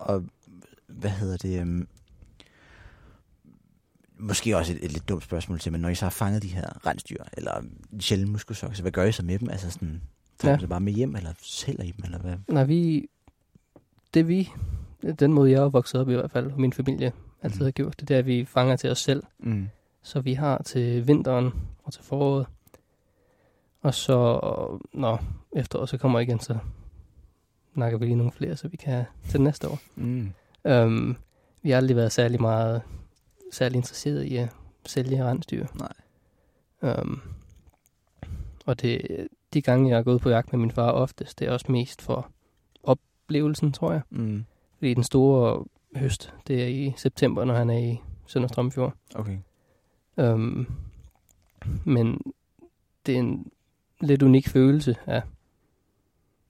[0.00, 0.24] Og
[0.86, 1.62] hvad hedder det?
[1.62, 1.88] Um,
[4.18, 6.48] måske også et, et lidt dumt spørgsmål til, men når I så har fanget de
[6.48, 7.52] her rensdyr, eller
[8.00, 9.50] sjældne muskelsokser, hvad gør I så med dem?
[9.50, 10.02] Altså sådan,
[10.38, 10.56] tager Ja.
[10.56, 10.60] ja.
[10.60, 12.36] det bare med hjem, eller sælger I dem, eller hvad?
[12.48, 13.08] Nej, vi...
[14.14, 14.48] Det vi...
[15.18, 17.64] Den måde, jeg er vokset op i hvert fald, og min familie altid Mhm.
[17.64, 19.22] har gjort, det det er, at vi fanger til os selv.
[19.38, 19.68] Mm.
[20.02, 21.52] Så vi har til vinteren
[21.84, 22.46] og til foråret.
[23.82, 24.40] Og så,
[24.92, 25.24] når
[25.56, 26.58] efteråret så kommer igen, så
[27.74, 29.78] nakker vi lige nogle flere, så vi kan til næste år.
[29.96, 30.32] Mm.
[30.64, 31.16] Um,
[31.62, 32.82] vi har aldrig været særlig meget
[33.52, 34.48] særlig interesseret i at
[34.86, 35.66] sælge rensdyr.
[35.74, 35.92] Nej.
[37.00, 37.22] Um,
[38.66, 41.52] og det, de gange, jeg har gået på jagt med min far oftest, det er
[41.52, 42.30] også mest for
[42.82, 44.00] oplevelsen, tror jeg.
[44.10, 44.44] Mm.
[44.78, 45.64] Fordi den store
[45.96, 48.94] høst, det er i september, når han er i Sønderstrømfjord.
[49.14, 49.38] Okay.
[50.16, 50.66] Um,
[51.84, 52.20] men
[53.06, 53.50] det er en
[54.00, 55.22] lidt unik følelse af,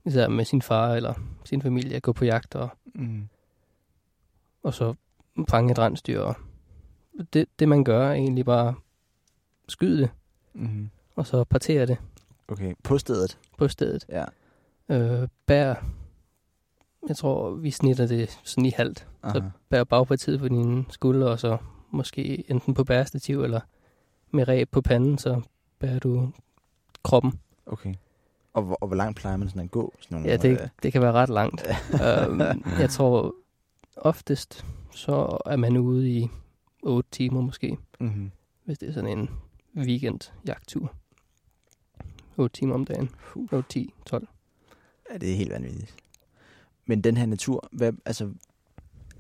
[0.07, 3.29] især med sin far eller sin familie, at gå på jagt og, Mm.
[4.63, 4.95] og så
[5.49, 6.21] fange et rensdyr.
[6.21, 6.37] Og
[7.33, 8.75] det, det, man gør, er egentlig bare
[9.69, 10.11] skyde det,
[10.53, 10.91] Mm.
[11.17, 11.99] og så partere det
[12.49, 13.39] Okay, på stedet.
[13.59, 14.07] på stedet.
[14.09, 14.25] Ja.
[14.89, 15.75] Øh, bær,
[17.09, 19.09] jeg tror, vi snitter det sådan i halvt.
[19.23, 19.41] Aha.
[19.69, 21.59] Bær bagpartiet på dine skuldre, og så
[21.91, 23.61] måske enten på bærestativ eller
[24.31, 25.43] med ræb på panden, så
[25.79, 26.31] bærer du
[27.03, 27.41] kroppen.
[27.67, 27.95] Okay.
[28.53, 29.95] Og hvor, og hvor langt plejer man sådan at gå?
[30.01, 31.67] Sådan nogle, Ja, det, øh, det kan være ret langt.
[32.07, 32.41] øhm,
[32.79, 33.35] jeg tror
[33.97, 36.29] oftest, så er man ude i
[36.83, 38.31] 8 timer måske, mm-hmm.
[38.65, 39.31] hvis det er sådan en
[39.77, 40.95] weekend jagttur.
[42.37, 43.11] 8 timer om dagen.
[43.53, 44.29] 8, 10, 12.
[45.13, 45.95] Ja, det er helt vanvittigt.
[46.87, 48.31] Men den her natur, hvad, altså,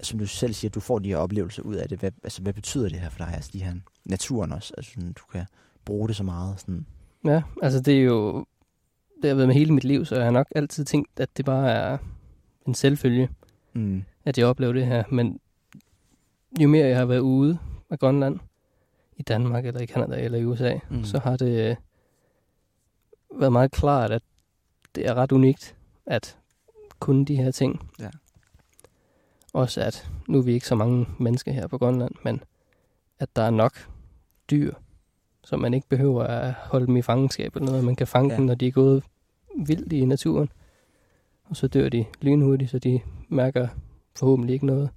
[0.03, 1.99] som du selv siger, du får de her oplevelser ud af det.
[1.99, 3.35] Hvad, altså, hvad betyder det her for dig?
[3.35, 3.74] Altså, de her
[4.05, 4.74] naturen også.
[4.76, 5.45] Altså, sådan, du kan
[5.85, 6.61] bruge det så meget.
[6.61, 6.87] Sådan.
[7.24, 8.47] Ja, altså det er jo...
[9.23, 11.45] Det har været med hele mit liv, så jeg har nok altid tænkt, at det
[11.45, 11.99] bare er
[12.66, 13.29] en selvfølge,
[13.73, 14.03] Mm.
[14.25, 15.05] at jeg oplever det her.
[15.11, 15.41] Men
[16.61, 17.59] jo mere jeg har været ude
[17.91, 18.39] af Grønland,
[19.16, 20.97] i Danmark eller i Canada eller i USA, Mm.
[20.97, 21.05] mm.
[21.05, 21.77] så har det øh,
[23.41, 24.23] været meget klart, at
[24.95, 26.39] det er ret unikt at
[27.01, 27.91] kunne de her ting.
[28.01, 28.11] Ja.
[29.53, 32.43] Også at nu er vi ikke så mange mennesker her på Grønland, men
[33.18, 33.89] at der er nok
[34.51, 34.75] dyr,
[35.51, 37.84] så man ikke behøver at holde dem i fangenskab eller noget.
[37.84, 38.36] Man kan fange Ja.
[38.36, 39.03] dem, når de er gået
[39.66, 40.48] vildt i naturen.
[41.44, 43.68] Og så dør de lynhurtigt, så de mærker
[44.16, 44.90] forhåbentlig ikke noget.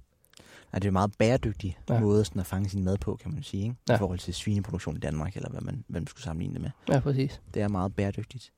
[0.72, 1.78] Ja, det er en meget bæredygtig.
[1.90, 2.00] Ja.
[2.00, 3.62] måde sådan at fange sin mad på, kan man sige.
[3.62, 3.74] Ikke?
[3.88, 3.94] Ja.
[3.94, 6.70] I forhold til svineproduktion i Danmark, eller hvad man, hvad man skulle sammenligne det med.
[6.88, 7.40] Ja, præcis.
[7.54, 8.52] Det er meget bæredygtigt.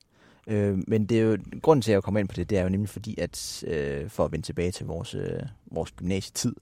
[0.47, 2.63] Øh, men det er jo, grunden til, at jeg kommer ind på det, det er
[2.63, 5.39] jo nemlig fordi, at øh, for at vende tilbage til vores, øh,
[5.71, 6.55] vores gymnasietid,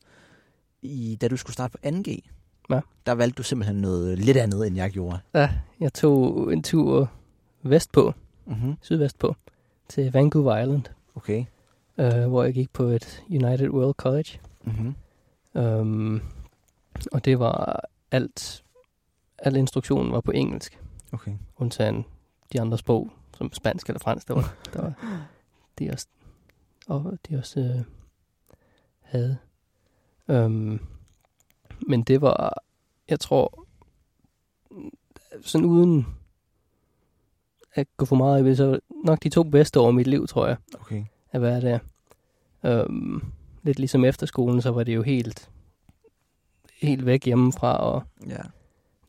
[0.81, 2.19] i, da du skulle starte på 2G,
[2.69, 2.79] Ja.
[3.05, 5.19] der valgte du simpelthen noget lidt andet, end jeg gjorde.
[5.33, 5.49] Ja,
[5.79, 7.11] jeg tog en tur
[7.63, 8.13] vestpå,
[8.47, 8.75] Mm-hmm.
[8.81, 9.35] sydvestpå,
[9.87, 10.83] til Vancouver Island,
[11.15, 11.45] Okay.
[11.97, 14.39] øh, hvor jeg gik på et United World College.
[14.63, 14.95] Mm-hmm.
[15.61, 16.21] Um,
[17.11, 18.63] og det var alt,
[19.37, 20.79] al instruktionen var på engelsk,
[21.11, 21.31] Okay.
[21.57, 22.05] undtagen
[22.53, 24.93] de andre sprog, som spansk eller fransk, der var, der var
[25.79, 26.07] de også,
[26.87, 27.83] og de også øh,
[29.01, 29.37] havde.
[30.27, 30.79] Um,
[31.87, 32.63] men det var,
[33.09, 33.65] jeg tror,
[35.41, 36.07] sådan uden
[37.73, 40.27] at gå for meget i det, så nok de to bedste år i mit liv,
[40.27, 41.03] tror jeg, Okay.
[41.31, 41.79] at være der.
[42.85, 43.23] Um,
[43.63, 45.49] lidt ligesom efterskolen, så var det jo helt,
[46.81, 48.37] helt væk hjemmefra, og Ja.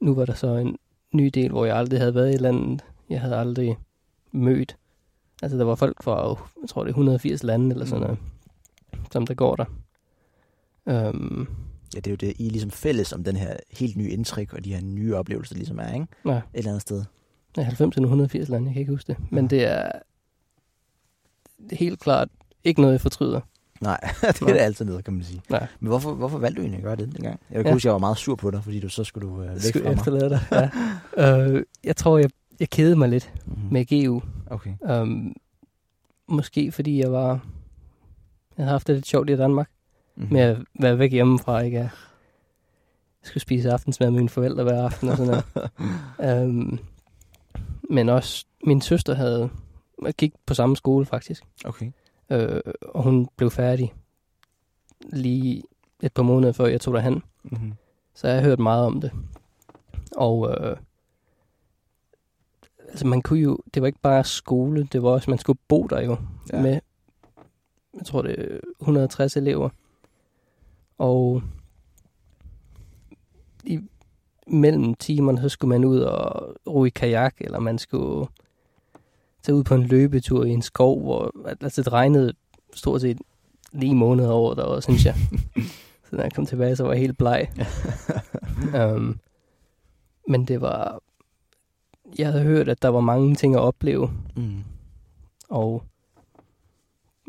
[0.00, 0.76] nu var der så en
[1.12, 2.84] ny del, hvor jeg aldrig havde været i landet.
[3.10, 3.78] Jeg havde aldrig
[4.32, 4.76] mødt
[5.42, 8.06] Altså, der var folk fra, jeg tror det er 180 lande eller sådan Mm.
[8.06, 8.18] noget,
[9.12, 9.64] som der går der.
[10.86, 11.48] Øhm,
[11.94, 14.52] Ja, det er jo det, I er ligesom fælles om den her helt nye indtryk
[14.52, 16.06] og de her nye oplevelser, der ligesom er, ikke?
[16.26, 17.04] ja, Et eller andet sted.
[17.56, 19.16] ja, 90 eller 180 lande, jeg kan ikke huske det.
[19.32, 19.92] Men det er,
[21.62, 22.28] det er helt klart
[22.64, 23.40] ikke noget, jeg fortryder.
[23.80, 25.42] Nej, det er det altid noget, kan man sige.
[25.50, 25.66] Nej.
[25.80, 27.40] Men hvorfor, hvorfor valgte du egentlig at gøre det dengang?
[27.50, 27.72] Jeg kan Ja.
[27.72, 29.82] huske, jeg var meget sur på dig, fordi du så skulle du øh, væk Skulle
[29.84, 29.98] fra mig.
[29.98, 30.40] efterlade dig.
[31.16, 31.48] Ja.
[31.48, 32.30] øh, jeg tror, jeg,
[32.60, 33.72] jeg kedede mig lidt Mm-hmm.
[33.72, 34.20] med GU.
[34.46, 34.72] Okay.
[35.00, 35.36] Um,
[36.28, 37.28] måske fordi jeg var...
[38.56, 39.70] Jeg havde haft det lidt sjovt i Danmark
[40.16, 40.32] Mm-hmm.
[40.32, 41.78] med at være væk hjemmefra, ikke?
[41.78, 41.90] Jeg
[43.22, 45.42] skulle spise aftensmad med mine forældre hver aften og sådan
[46.18, 46.46] noget.
[46.46, 46.78] um,
[47.94, 49.50] men også min søster havde
[50.18, 51.92] gik på samme skole faktisk, Okay.
[52.30, 53.94] øh, og hun blev færdig
[55.12, 55.62] lige
[56.02, 57.22] et par måneder før jeg tog derhen.
[57.42, 57.72] Mm-hmm.
[58.14, 59.10] Så jeg har hørt meget om det.
[60.16, 60.76] Og øh,
[62.88, 65.86] altså man kunne jo, det var ikke bare skole, det var også, man skulle bo
[65.86, 66.16] der jo
[66.52, 66.62] Ja.
[66.62, 66.80] med,
[67.94, 69.68] jeg tror det er 160 elever.
[70.98, 71.42] Og
[73.64, 73.80] i
[74.46, 78.28] mellem timerne, så skulle man ud og ro i kajak, eller man skulle
[79.42, 82.32] tage ud på en løbetur i en skov, hvor altså, det regnede
[82.74, 83.18] stort set
[83.72, 85.14] lige måneder over der, synes jeg.
[86.10, 87.48] så da jeg kom tilbage, så var jeg helt bleg.
[88.94, 89.20] um,
[90.30, 91.00] men det var...
[92.18, 94.64] Jeg havde hørt, at der var mange ting at opleve, Mm.
[95.48, 95.82] og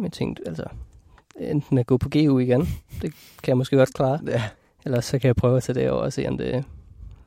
[0.04, 0.64] jeg tænkte, altså,
[1.40, 2.62] enten at gå på GU igen,
[3.02, 3.14] det
[3.44, 4.44] kan jeg måske godt klare, Ja.
[4.86, 6.64] eller så kan jeg prøve at tage det over og se, om det er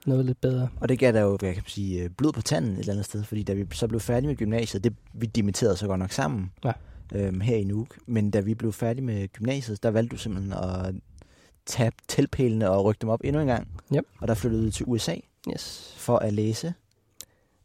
[0.06, 0.68] noget lidt bedre.
[0.80, 2.92] Og det gav der jo, hvad jeg kan sige, øh, blod på tanden et eller
[2.92, 5.98] andet sted, fordi da vi så blev færdige med gymnasiet, det, vi dimitterede så godt
[5.98, 6.72] nok sammen Ja.
[7.14, 10.52] øhm, her i Nuuk, men da vi blev færdige med gymnasiet, der valgte du simpelthen
[10.52, 10.94] at
[11.66, 13.68] tage teltpælene og rykke dem op endnu en gang.
[13.96, 14.04] Yep.
[14.20, 15.14] Og der flyttede du til USA
[15.52, 15.94] Yes.
[15.98, 16.74] for at læse.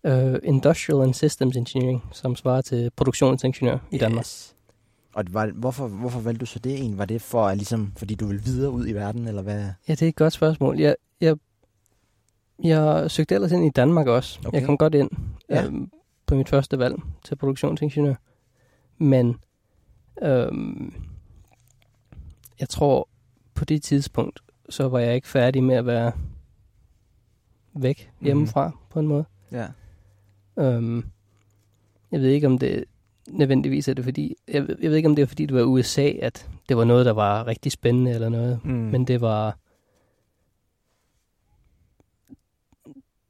[0.04, 4.26] Uh, Industrial and Systems Engineering, som svarer til produktionsingeniør i Danmark.
[5.16, 6.97] Og var, hvorfor, hvorfor valgte du så det en?
[6.97, 9.63] Var det for at ligesom, fordi du ville videre ud i verden, eller hvad?
[9.88, 10.80] Ja, det er et godt spørgsmål.
[10.80, 11.38] Jeg, jeg,
[12.63, 14.39] jeg søgte ellers ind i Danmark også.
[14.45, 14.57] Okay.
[14.59, 15.09] Jeg kom godt ind
[15.49, 15.66] Ja.
[15.66, 15.91] øhm,
[16.26, 18.16] på mit første valg til produktionsingeniør.
[18.97, 19.36] Men
[20.22, 20.93] øhm,
[22.59, 23.07] jeg tror,
[23.53, 24.39] på det tidspunkt,
[24.70, 26.11] så var jeg ikke færdig med at være
[27.74, 28.26] væk Mhm.
[28.26, 29.26] hjemmefra på en måde.
[29.51, 29.68] Ja.
[30.57, 31.05] Øhm,
[32.11, 32.84] jeg ved ikke, om det
[33.30, 34.36] nødvendigvis er det fordi...
[34.48, 36.84] Jeg, ved- jeg ved ikke, om det var fordi, det var USA, at det var
[36.84, 38.60] noget, der var rigtig spændende eller noget.
[38.66, 38.72] Mm.
[38.72, 39.58] Men det var...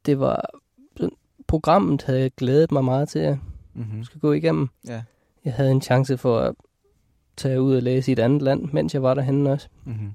[0.06, 0.44] Det var...
[1.46, 3.38] Programmet havde jeg glædet mig meget til at
[3.74, 4.04] mm-hmm.
[4.04, 4.68] skulle gå igennem.
[4.88, 5.02] Ja.
[5.44, 6.54] Jeg havde en chance for at
[7.36, 9.68] tage ud og læse i et andet land, mens jeg var derhenne også.
[9.84, 10.12] Mm-hmm.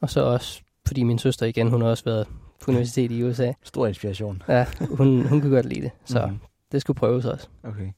[0.00, 2.26] Og så også, fordi min søster igen, hun har også været
[2.60, 3.52] på universitet i USA.
[3.62, 4.42] Stor inspiration.
[4.48, 6.38] Ja, hun, hun kunne godt lide det, så Mhm.
[6.72, 7.48] det skulle prøves også.
[7.62, 7.90] Okay.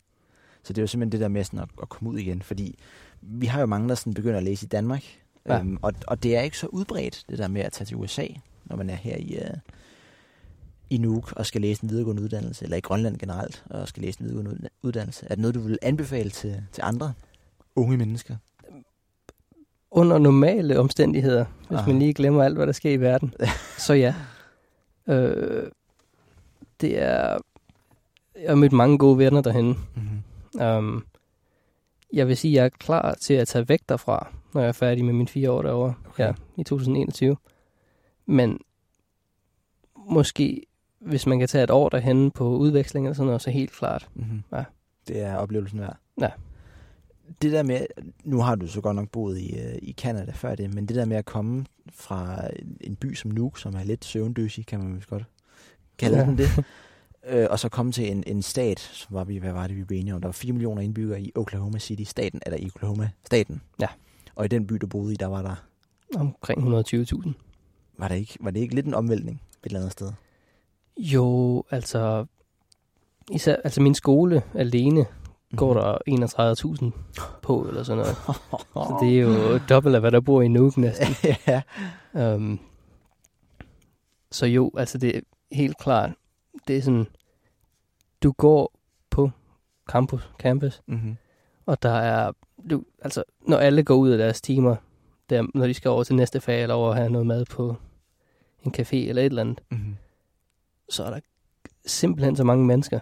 [0.62, 2.78] Så det er jo simpelthen det der med sådan at, at komme ud igen, fordi
[3.20, 5.04] vi har jo mange, der sådan begynder at læse i Danmark,
[5.46, 5.58] Ja.
[5.58, 8.26] øhm, og, og det er ikke så udbredt, det der med at tage til USA,
[8.64, 9.58] når man er her i, uh,
[10.90, 14.20] i Nuuk og skal læse en videregående uddannelse, eller i Grønland generelt, og skal læse
[14.20, 15.26] en videregående ud- uddannelse.
[15.26, 17.12] Er det noget, du vil anbefale til, til andre
[17.76, 18.36] unge mennesker?
[19.90, 21.90] Under normale omstændigheder, hvis Aha.
[21.90, 23.34] man lige glemmer alt, hvad der sker i verden,
[23.86, 24.14] så ja.
[25.08, 25.70] Øh,
[26.80, 27.38] det er...
[28.42, 29.66] Jeg har mødt mange gode venner derhen.
[29.66, 30.22] Mm-hmm.
[30.54, 31.06] Um,
[32.12, 34.72] jeg vil sige, at jeg er klar til at tage væk derfra, når jeg er
[34.72, 36.24] færdig med mine fire år derovre Okay.
[36.24, 37.36] ja, i 2021.
[38.26, 38.60] Men
[39.96, 40.66] måske,
[40.98, 44.08] hvis man kan tage et år derhen på udveksling eller sådan noget, så helt klart.
[44.14, 44.42] Mm-hmm.
[44.52, 44.64] Ja.
[45.08, 45.96] Det er oplevelsen værd.
[46.20, 46.28] Ja.
[47.42, 47.86] Det der med,
[48.24, 50.96] nu har du så godt nok boet i, øh, i Canada før det, men det
[50.96, 54.78] der med at komme fra en, en by som Nuuk, som er lidt søvndøsig, kan
[54.78, 55.24] man vist godt
[55.98, 56.24] kalde Ja.
[56.24, 56.48] den det,
[57.30, 59.84] øh, og så komme til en, en stat, som var vi, hvad var det, vi
[59.84, 63.10] blev enige om, der var 4 millioner indbyggere i Oklahoma City, staten, eller i Oklahoma,
[63.26, 63.62] staten.
[63.80, 63.88] Ja.
[64.34, 65.54] Og i den by, du boede i, der var der,
[66.16, 67.32] Omkring 120.000.
[67.98, 70.12] var, der ikke, var det ikke lidt en omvæltning et eller andet sted?
[70.98, 72.26] Jo, altså...
[73.32, 75.06] Især, altså min skole alene
[75.56, 75.98] går der
[76.84, 78.16] 31.000 på, eller sådan noget.
[78.88, 81.06] Så det er jo dobbelt af, hvad der bor i Nuuk næsten.
[81.46, 81.62] ja.
[82.34, 82.60] Um,
[84.32, 85.20] så jo, altså det er
[85.52, 86.10] helt klart,
[86.68, 87.06] det er sådan,
[88.22, 88.72] du går
[89.10, 89.30] på
[89.90, 91.16] campus, campus Mm-hmm.
[91.66, 92.32] og der er,
[92.70, 94.76] du, altså når alle går ud af deres timer,
[95.30, 97.76] der, når de skal over til næste fag, eller over at have noget mad på
[98.62, 99.96] en café eller et eller andet, Mm-hmm.
[100.88, 101.20] så er der
[101.86, 103.00] simpelthen så mange mennesker.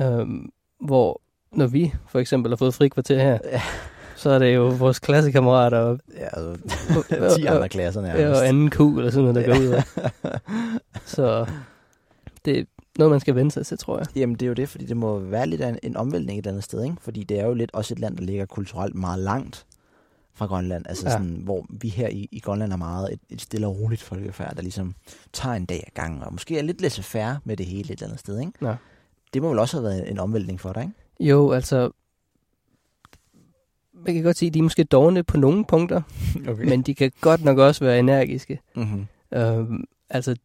[0.00, 0.20] Ja.
[0.20, 1.20] Um, hvor
[1.52, 3.60] når vi for eksempel har fået fri kvarter her, Ja.
[4.16, 8.22] så er det jo vores klassekammerater og, Ja, altså, 10 andre klasser nærmest.
[8.22, 9.84] ja, og anden ku eller sådan noget, der går ud af.
[11.16, 11.46] Så
[12.44, 12.68] det,
[12.98, 14.06] noget, man skal vende sig til, tror jeg.
[14.16, 16.46] Jamen, det er jo det, fordi det må være lidt af en, en omvæltning et
[16.46, 16.96] andet sted, ikke?
[17.00, 19.66] Fordi det er jo lidt også et land, der ligger kulturelt meget langt
[20.34, 20.84] fra Grønland.
[20.88, 21.12] Altså Ja.
[21.12, 24.56] sådan, hvor vi her i, i Grønland er meget et, et stille og roligt folkefærd,
[24.56, 24.94] der ligesom
[25.32, 28.06] tager en dag ad gangen, og måske er lidt laissez-faire med det hele et eller
[28.06, 28.52] andet sted, ikke?
[28.62, 28.74] Ja.
[29.34, 31.30] Det må vel også have været en omvæltning for dig, ikke?
[31.30, 31.90] Jo, altså...
[33.94, 36.02] Man kan godt sige, at de er måske dogne på nogle punkter,
[36.48, 36.64] Okay.
[36.68, 38.60] men de kan godt nok også være energiske.
[38.76, 39.06] Mm-hmm.
[39.34, 40.36] Øhm, altså,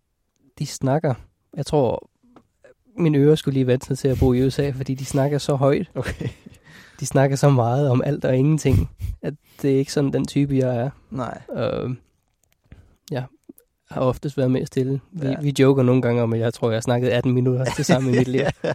[0.60, 1.14] de snakker...
[1.58, 2.10] Jeg tror,
[3.02, 5.56] mine ører skulle lige vente sig til at bo i USA, fordi de snakker så
[5.56, 5.89] højt.
[5.95, 6.28] Okay.
[6.99, 8.89] De snakker så meget om alt og ingenting,
[9.22, 10.89] at det er ikke sådan den type, jeg er.
[11.12, 11.41] Nej.
[11.56, 11.97] Øhm,
[13.12, 13.24] jeg
[13.91, 15.02] har oftest været mere stille.
[15.12, 15.36] Vi, Ja.
[15.41, 18.14] vi joker nogle gange om, at jeg tror, jeg har snakket 18 minutter til sammen
[18.14, 18.41] i mit liv.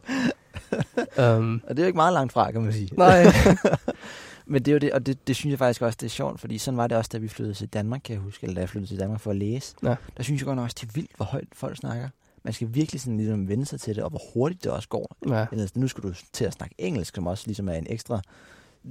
[1.19, 2.89] Øhm, Og det er jo ikke meget langt fra, kan man sige.
[2.97, 3.25] nej,
[4.49, 6.41] Men det er jo det, og det, det synes jeg faktisk også, det er sjovt,
[6.41, 8.61] fordi sådan var det også, da vi flyttede til Danmark, kan jeg huske, eller da
[8.61, 9.75] jeg flyttede til Danmark for at læse.
[9.83, 9.95] Ja.
[10.17, 12.09] Der synes jeg godt nok også, det er vildt, hvor højt folk snakker.
[12.47, 15.17] Man skal virkelig sådan ligesom vende sig til det, og hvor hurtigt det også går.
[15.29, 18.21] ja, Ellers, nu skal du til at snakke engelsk, som også ligesom er en ekstra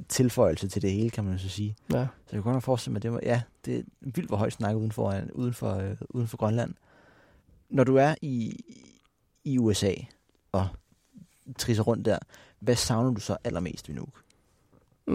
[0.10, 1.76] tilføjelse til det hele, kan man så sige.
[1.92, 2.08] ja.
[2.28, 4.54] Så jeg kan godt forestille mig, at det var, ja, det er vildt, hvor højt
[4.54, 6.74] snakker uden for, uden for, øh, uden for Grønland.
[7.70, 8.60] Når du er i,
[9.44, 9.94] i USA
[10.52, 10.68] og
[11.58, 12.18] trisser rundt der,
[12.60, 14.22] hvad savner du så allermest ved Nuuk?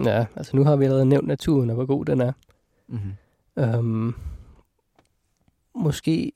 [0.05, 2.31] ja, altså nu har vi allerede nævnt naturen, og hvor god den er.
[2.87, 3.13] Mm-hmm.
[3.63, 4.13] Øhm,
[5.75, 6.31] måske,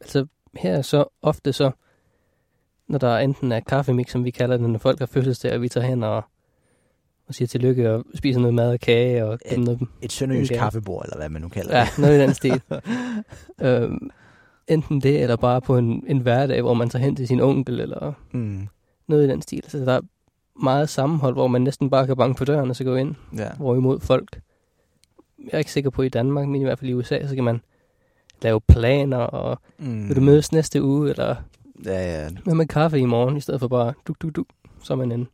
[0.00, 0.26] altså
[0.56, 1.70] her er så ofte så,
[2.88, 5.68] når der enten er kaffemix, som vi kalder det, når folk har fødselsdag, og vi
[5.68, 6.22] tager hen og,
[7.28, 11.04] og siger tillykke og spiser noget mad og kage og dem noget, Et sønderjysk kaffebord,
[11.04, 11.98] eller hvad man nu kalder ja, det.
[11.98, 12.62] noget i den stil.
[13.62, 14.10] øhm,
[14.68, 17.80] enten det, eller bare på en, en hverdag, hvor man tager hen til sin onkel,
[17.80, 18.68] eller Mm.
[19.08, 19.64] noget i den stil.
[19.68, 20.00] Så der er
[20.62, 23.14] meget sammenhold, hvor man næsten bare kan banke på døren og så gå ind.
[23.36, 23.48] Ja.
[23.56, 24.40] Hvorimod folk,
[25.38, 27.44] jeg er ikke sikker på i Danmark, men i hvert fald i USA, så kan
[27.44, 27.60] man
[28.42, 30.08] lave planer, og Mm.
[30.08, 31.36] vil du mødes næste uge, eller
[31.84, 34.44] Ja, ja, hvad med kaffe i morgen, i stedet for bare du, du, du,
[34.82, 35.26] så er man inde.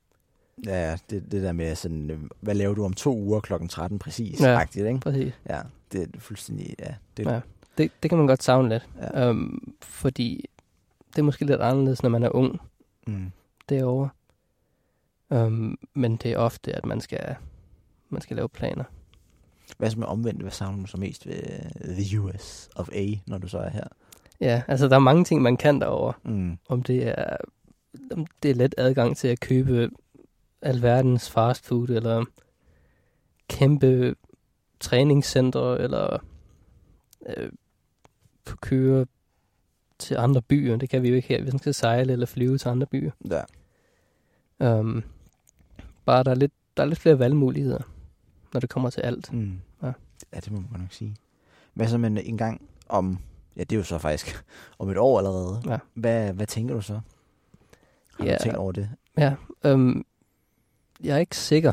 [0.67, 0.97] ja, ja.
[1.11, 4.41] Det, det der med sådan, øh, hvad laver du om to uger klokken 13 præcis,
[4.41, 4.61] ja.
[4.61, 5.01] Agtigt, ikke?
[5.01, 5.33] Præcis.
[5.49, 5.61] Ja,
[5.93, 6.95] det er fuldstændig, ja.
[7.17, 7.41] Det, Ja.
[7.79, 9.29] Det, det kan man godt savne lidt, ja.
[9.29, 10.45] øhm, fordi
[11.13, 12.61] det er måske lidt anderledes, når man er ung
[13.07, 13.33] Mm.
[13.69, 14.09] derovre.
[15.33, 17.35] Øhm, men det er ofte, at man skal,
[18.09, 18.85] man skal lave planer.
[19.79, 20.43] Hvad så med omvendt?
[20.43, 21.43] Hvad savner du så mest ved
[21.85, 23.85] øh, the US of A, når du så er her?
[24.41, 26.12] Ja, altså der er mange ting, man kan derovre.
[26.25, 26.59] Mm.
[26.69, 27.37] om det er,
[28.11, 29.91] om det er let adgang til at købe
[30.62, 32.25] alverdens fast food, eller
[33.49, 34.14] kæmpe
[34.81, 36.19] træningscentre, eller
[37.27, 37.51] øh,
[38.61, 39.07] køre
[39.99, 40.77] til andre byer.
[40.77, 41.43] Det kan vi jo ikke her.
[41.43, 43.11] Vi skal sejle eller flyve til andre byer.
[43.31, 43.43] Ja.
[44.79, 45.05] Um,
[46.05, 47.83] bare der er, lidt, der er lidt flere valgmuligheder,
[48.57, 49.33] når det kommer til alt.
[49.33, 49.61] Mm.
[49.83, 49.93] Ja.
[50.33, 51.17] ja, det må man godt nok sige.
[51.75, 53.19] Hvad så med en gang om,
[53.57, 54.45] ja det er jo så faktisk
[54.79, 55.63] om et år allerede.
[55.67, 55.79] Ja.
[55.95, 57.01] Hvad, hvad tænker du så?
[58.19, 58.35] Har Ja.
[58.37, 58.91] du tænkt over det?
[59.19, 59.35] Ja,
[59.65, 60.05] um,
[61.03, 61.73] jeg er ikke sikker.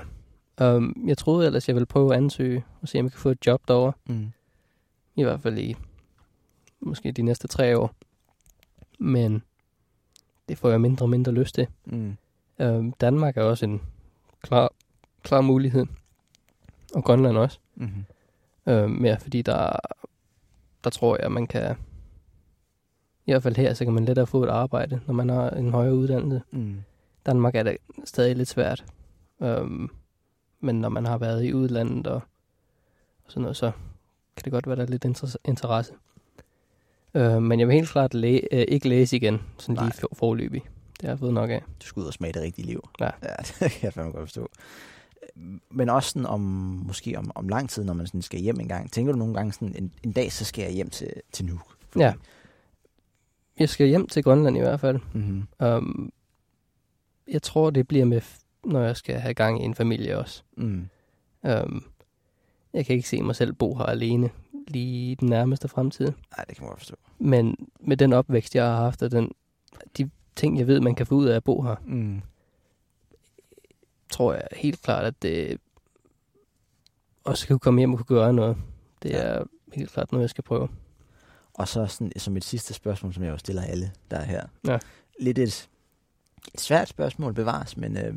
[0.62, 3.30] Um, jeg troede ellers, jeg ville prøve at ansøge og se, om jeg kan få
[3.30, 3.94] et job derovre.
[4.06, 4.32] Mm.
[5.16, 5.76] I hvert fald i
[6.80, 7.92] måske de næste tre år.
[9.00, 9.44] Men
[10.50, 11.68] det får jeg mindre og mindre lyst til.
[11.86, 12.18] Mm.
[12.60, 13.82] Øhm, Danmark er også en
[14.42, 14.72] klar,
[15.22, 15.86] klar mulighed.
[16.96, 17.60] Og Grønland også.
[17.76, 18.06] Mm-hmm.
[18.74, 19.76] Øhm, mere fordi der,
[20.84, 21.76] der tror jeg, at man kan...
[23.26, 25.72] I hvert fald her, så kan man lettere få et arbejde, når man har en
[25.72, 26.42] højere uddannelse.
[26.52, 26.76] Mm.
[27.26, 28.86] Danmark er det stadig lidt svært.
[29.42, 29.90] Øhm,
[30.60, 32.22] men når man har været i udlandet og,
[33.26, 33.72] og sådan noget, så
[34.38, 35.94] kan det godt være, der er lidt inter- interesse.
[37.14, 39.96] Øh, men jeg vil helt klart læ- øh, ikke læse igen, sådan lige Nej.
[40.00, 40.62] for- forløbig.
[40.94, 41.64] Det har jeg fået nok af.
[41.82, 42.90] Du skal ud og smage det rigtige liv.
[43.00, 43.10] Ja.
[43.24, 44.50] ja det kan jeg fandme godt forstå.
[45.70, 46.40] Men også sådan om,
[46.88, 48.92] måske om, om lang tid, når man sådan skal hjem en gang.
[48.92, 51.78] Tænker du nogle gange sådan, en, en dag, så skal jeg hjem til, til Nuuk?
[51.98, 52.14] Ja.
[53.60, 55.00] Jeg skal hjem til Grønland i hvert fald.
[55.14, 55.48] Mm-hmm.
[55.68, 56.12] Um,
[57.28, 58.22] jeg tror, det bliver med,
[58.66, 60.44] når jeg skal have gang i en familie også.
[60.58, 60.88] Mm.
[61.44, 61.84] Um,
[62.74, 64.30] jeg kan ikke se mig selv bo her alene
[64.68, 66.06] lige i den nærmeste fremtid.
[66.06, 66.96] Nej, det kan man godt forstå.
[67.20, 69.32] Men med den opvækst, jeg har haft, og den,
[69.98, 72.22] de ting, jeg ved, man kan få ud af at bo her, Mm.
[74.14, 75.58] Tror jeg helt klart, at det
[77.24, 78.58] også kan komme hjem og kunne gøre noget.
[79.04, 79.18] Det Ja.
[79.18, 79.44] er
[79.74, 80.68] helt klart noget, jeg skal prøve.
[81.54, 84.46] Og så sådan, som et sidste spørgsmål, som jeg jo stiller alle, der er her.
[84.68, 84.80] Ja.
[85.20, 85.70] Lidt et,
[86.54, 88.14] et svært spørgsmål bevares, men øh,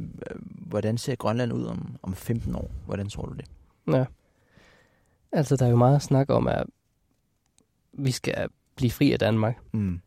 [0.69, 2.71] hvordan ser Grønland ud om, om 15 år?
[2.87, 3.45] Hvordan tror du det?
[3.89, 4.05] Ja.
[5.33, 6.67] Altså, der er jo meget snak om, at
[7.93, 9.59] vi skal blive fri af Danmark.
[9.73, 10.01] Mm.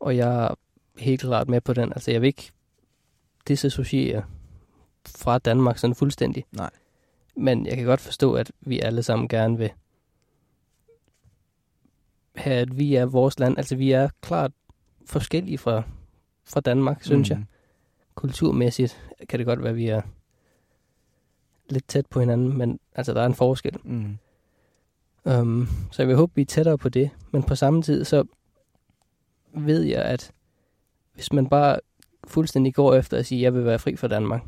[0.00, 0.54] Og jeg er
[0.98, 1.92] helt klart med på den.
[1.92, 2.50] Altså, jeg vil ikke
[3.48, 4.24] disassociere
[5.08, 6.44] fra Danmark sådan fuldstændig.
[6.52, 6.70] Nej.
[7.36, 9.70] Men jeg kan godt forstå, at vi alle sammen gerne vil
[12.36, 13.58] have, at vi er vores land.
[13.58, 14.52] Altså, vi er klart
[15.06, 15.82] forskellige fra,
[16.44, 17.36] fra Danmark, synes mm.
[17.36, 17.44] jeg.
[18.14, 20.02] Kulturmæssigt kan det godt være, at vi er
[21.68, 23.76] lidt tæt på hinanden, men altså, der er en forskel.
[23.84, 24.18] Mm.
[25.24, 27.10] Um, så jeg vil håbe, vi er tættere på det.
[27.30, 28.24] Men på samme tid, så
[29.54, 30.32] ved jeg, at
[31.14, 31.78] hvis man bare
[32.26, 34.42] fuldstændig går efter at sige, at jeg vil være fri fra Danmark,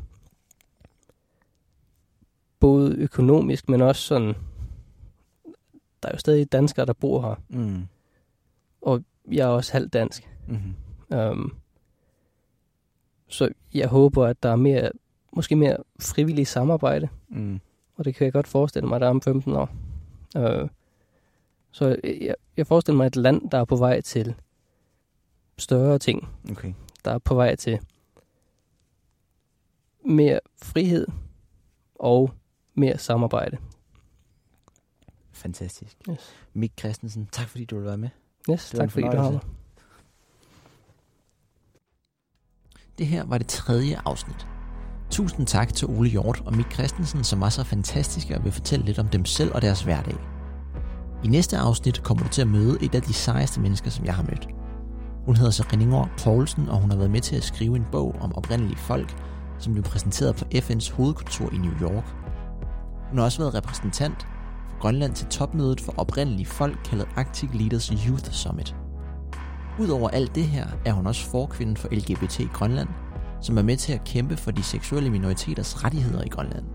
[2.63, 4.33] både økonomisk, men også sådan,
[6.03, 7.87] der er jo stadig danskere, der bor her, Mm.
[8.81, 10.29] og jeg er også halvt dansk.
[10.47, 10.75] Mm.
[11.17, 11.53] Um,
[13.27, 14.91] så jeg håber, at der er mere,
[15.33, 17.59] måske mere frivillig samarbejde, Mm.
[17.95, 19.69] og det kan jeg godt forestille mig, der er om 15 år.
[20.35, 20.69] Uh,
[21.71, 24.35] så jeg, jeg forestiller mig et land, der er på vej til
[25.57, 26.73] større ting, Okay.
[27.05, 27.79] der er på vej til
[30.05, 31.07] mere frihed
[31.95, 32.31] og
[32.73, 33.57] mere samarbejde.
[35.31, 35.97] Fantastisk.
[36.09, 38.09] Yes, Mik Christensen, tak fordi du ville være med.
[38.49, 39.41] yes Det tak fordi du har mig.
[42.97, 44.47] Det her var det tredje afsnit.
[45.09, 48.85] Tusind tak til Ole Hjort og Mik Christensen, som var så fantastiske og vil fortælle
[48.85, 50.15] lidt om dem selv og deres hverdag.
[51.23, 54.15] I næste afsnit kommer du til at møde et af de sejeste mennesker, som jeg
[54.15, 54.47] har mødt.
[55.25, 58.15] Hun hedder Serine Ngor Poulsen, og hun har været med til at skrive en bog
[58.21, 59.15] om oprindelige folk,
[59.59, 62.22] som blev præsenteret på FN's hovedkontor i New York.
[63.13, 64.27] Hun har også været repræsentant
[64.69, 68.75] for Grønland til topmødet for oprindelige folk, kaldet Arctic Leaders Youth Summit.
[69.79, 72.87] Udover alt det her, er hun også forkvinden for LGBT i Grønland,
[73.41, 76.65] som er med til at kæmpe for de seksuelle minoriteters rettigheder i Grønland.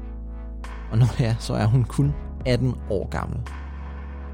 [0.91, 2.15] Og når det er, så er hun kun
[2.47, 3.39] 18 år gammel.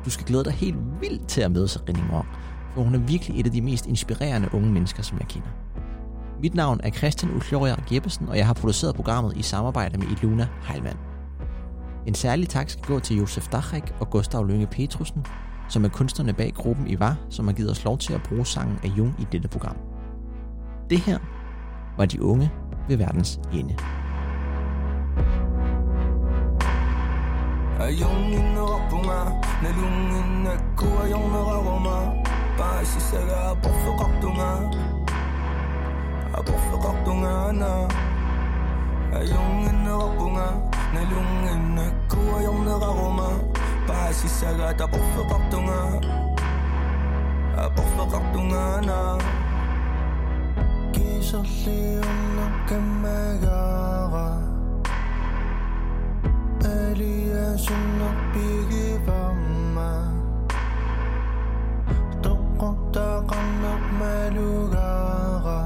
[0.05, 2.27] Du skal glæde dig helt vildt til at møde Serine Mor,
[2.75, 5.49] for hun er virkelig et af de mest inspirerende unge mennesker, som jeg kender.
[6.43, 10.49] Mit navn er Christian Ulfjorger Jeppesen, og jeg har produceret programmet i samarbejde med Iluna
[10.63, 11.14] Heilmann.
[12.07, 15.27] En særlig tak skal gå til Josef Dachek og Gustav Lønge Petrusen,
[15.69, 18.47] som er kunstnerne bag gruppen I var, som har givet os lov til at bruge
[18.47, 19.77] sangen af Jung i dette program.
[20.91, 21.19] Det her
[21.97, 22.51] var de unge
[22.89, 23.77] ved verdens ende.
[27.81, 29.25] Er jungen rappunger,
[29.63, 32.25] når lungen er god, jungen rører
[32.59, 34.55] Bare ikke selv er brug for rappunger.
[36.35, 37.91] Er brug for rappunger, når
[39.13, 40.74] er jungen rappunger.
[40.95, 43.53] 내 룽은 그와 영나가고만
[43.86, 46.01] 다시 사가다 벗어 걱정아
[47.57, 49.18] 아 벗어 걱정아 나
[50.92, 54.55] 기술이 없는 게매가
[56.64, 60.14] أليا شنك بيجي بما
[62.22, 65.62] تقوم تقنق مالوغاغا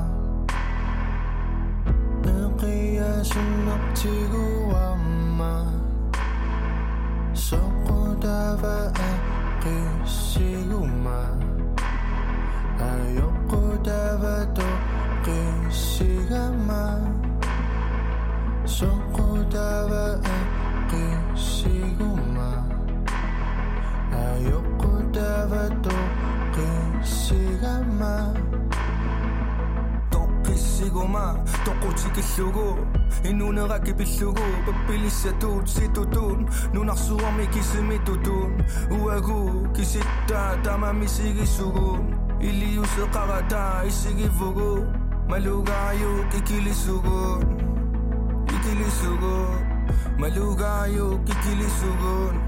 [2.24, 5.07] نقيا شنك تيغو وما
[5.38, 5.72] マ
[7.32, 9.00] そこだわえ
[9.62, 10.42] くしゅ
[10.74, 11.38] うま。
[12.80, 12.82] あ
[13.16, 14.62] よこだわと
[15.22, 16.98] くしがま。
[18.66, 21.68] そこだわえくしゅ
[22.02, 22.66] うま。
[24.10, 25.88] あよこだわと
[26.50, 27.32] くし
[27.62, 28.34] がま。
[30.58, 32.78] 시고만 똥꼬치기 쓰고
[33.24, 41.44] 이 눈을 아끼비 쓰고 뼈빌리 세도 지도돈 눈악 수험이 기스미 도돈 우에구 기시다 다만 미시기
[41.46, 44.84] 수군 일리 우스 까가다 이시기 보고
[45.28, 52.47] 말루가요 끼끼리 수군 끼끼리 수군 말루가요 끼끼리 수군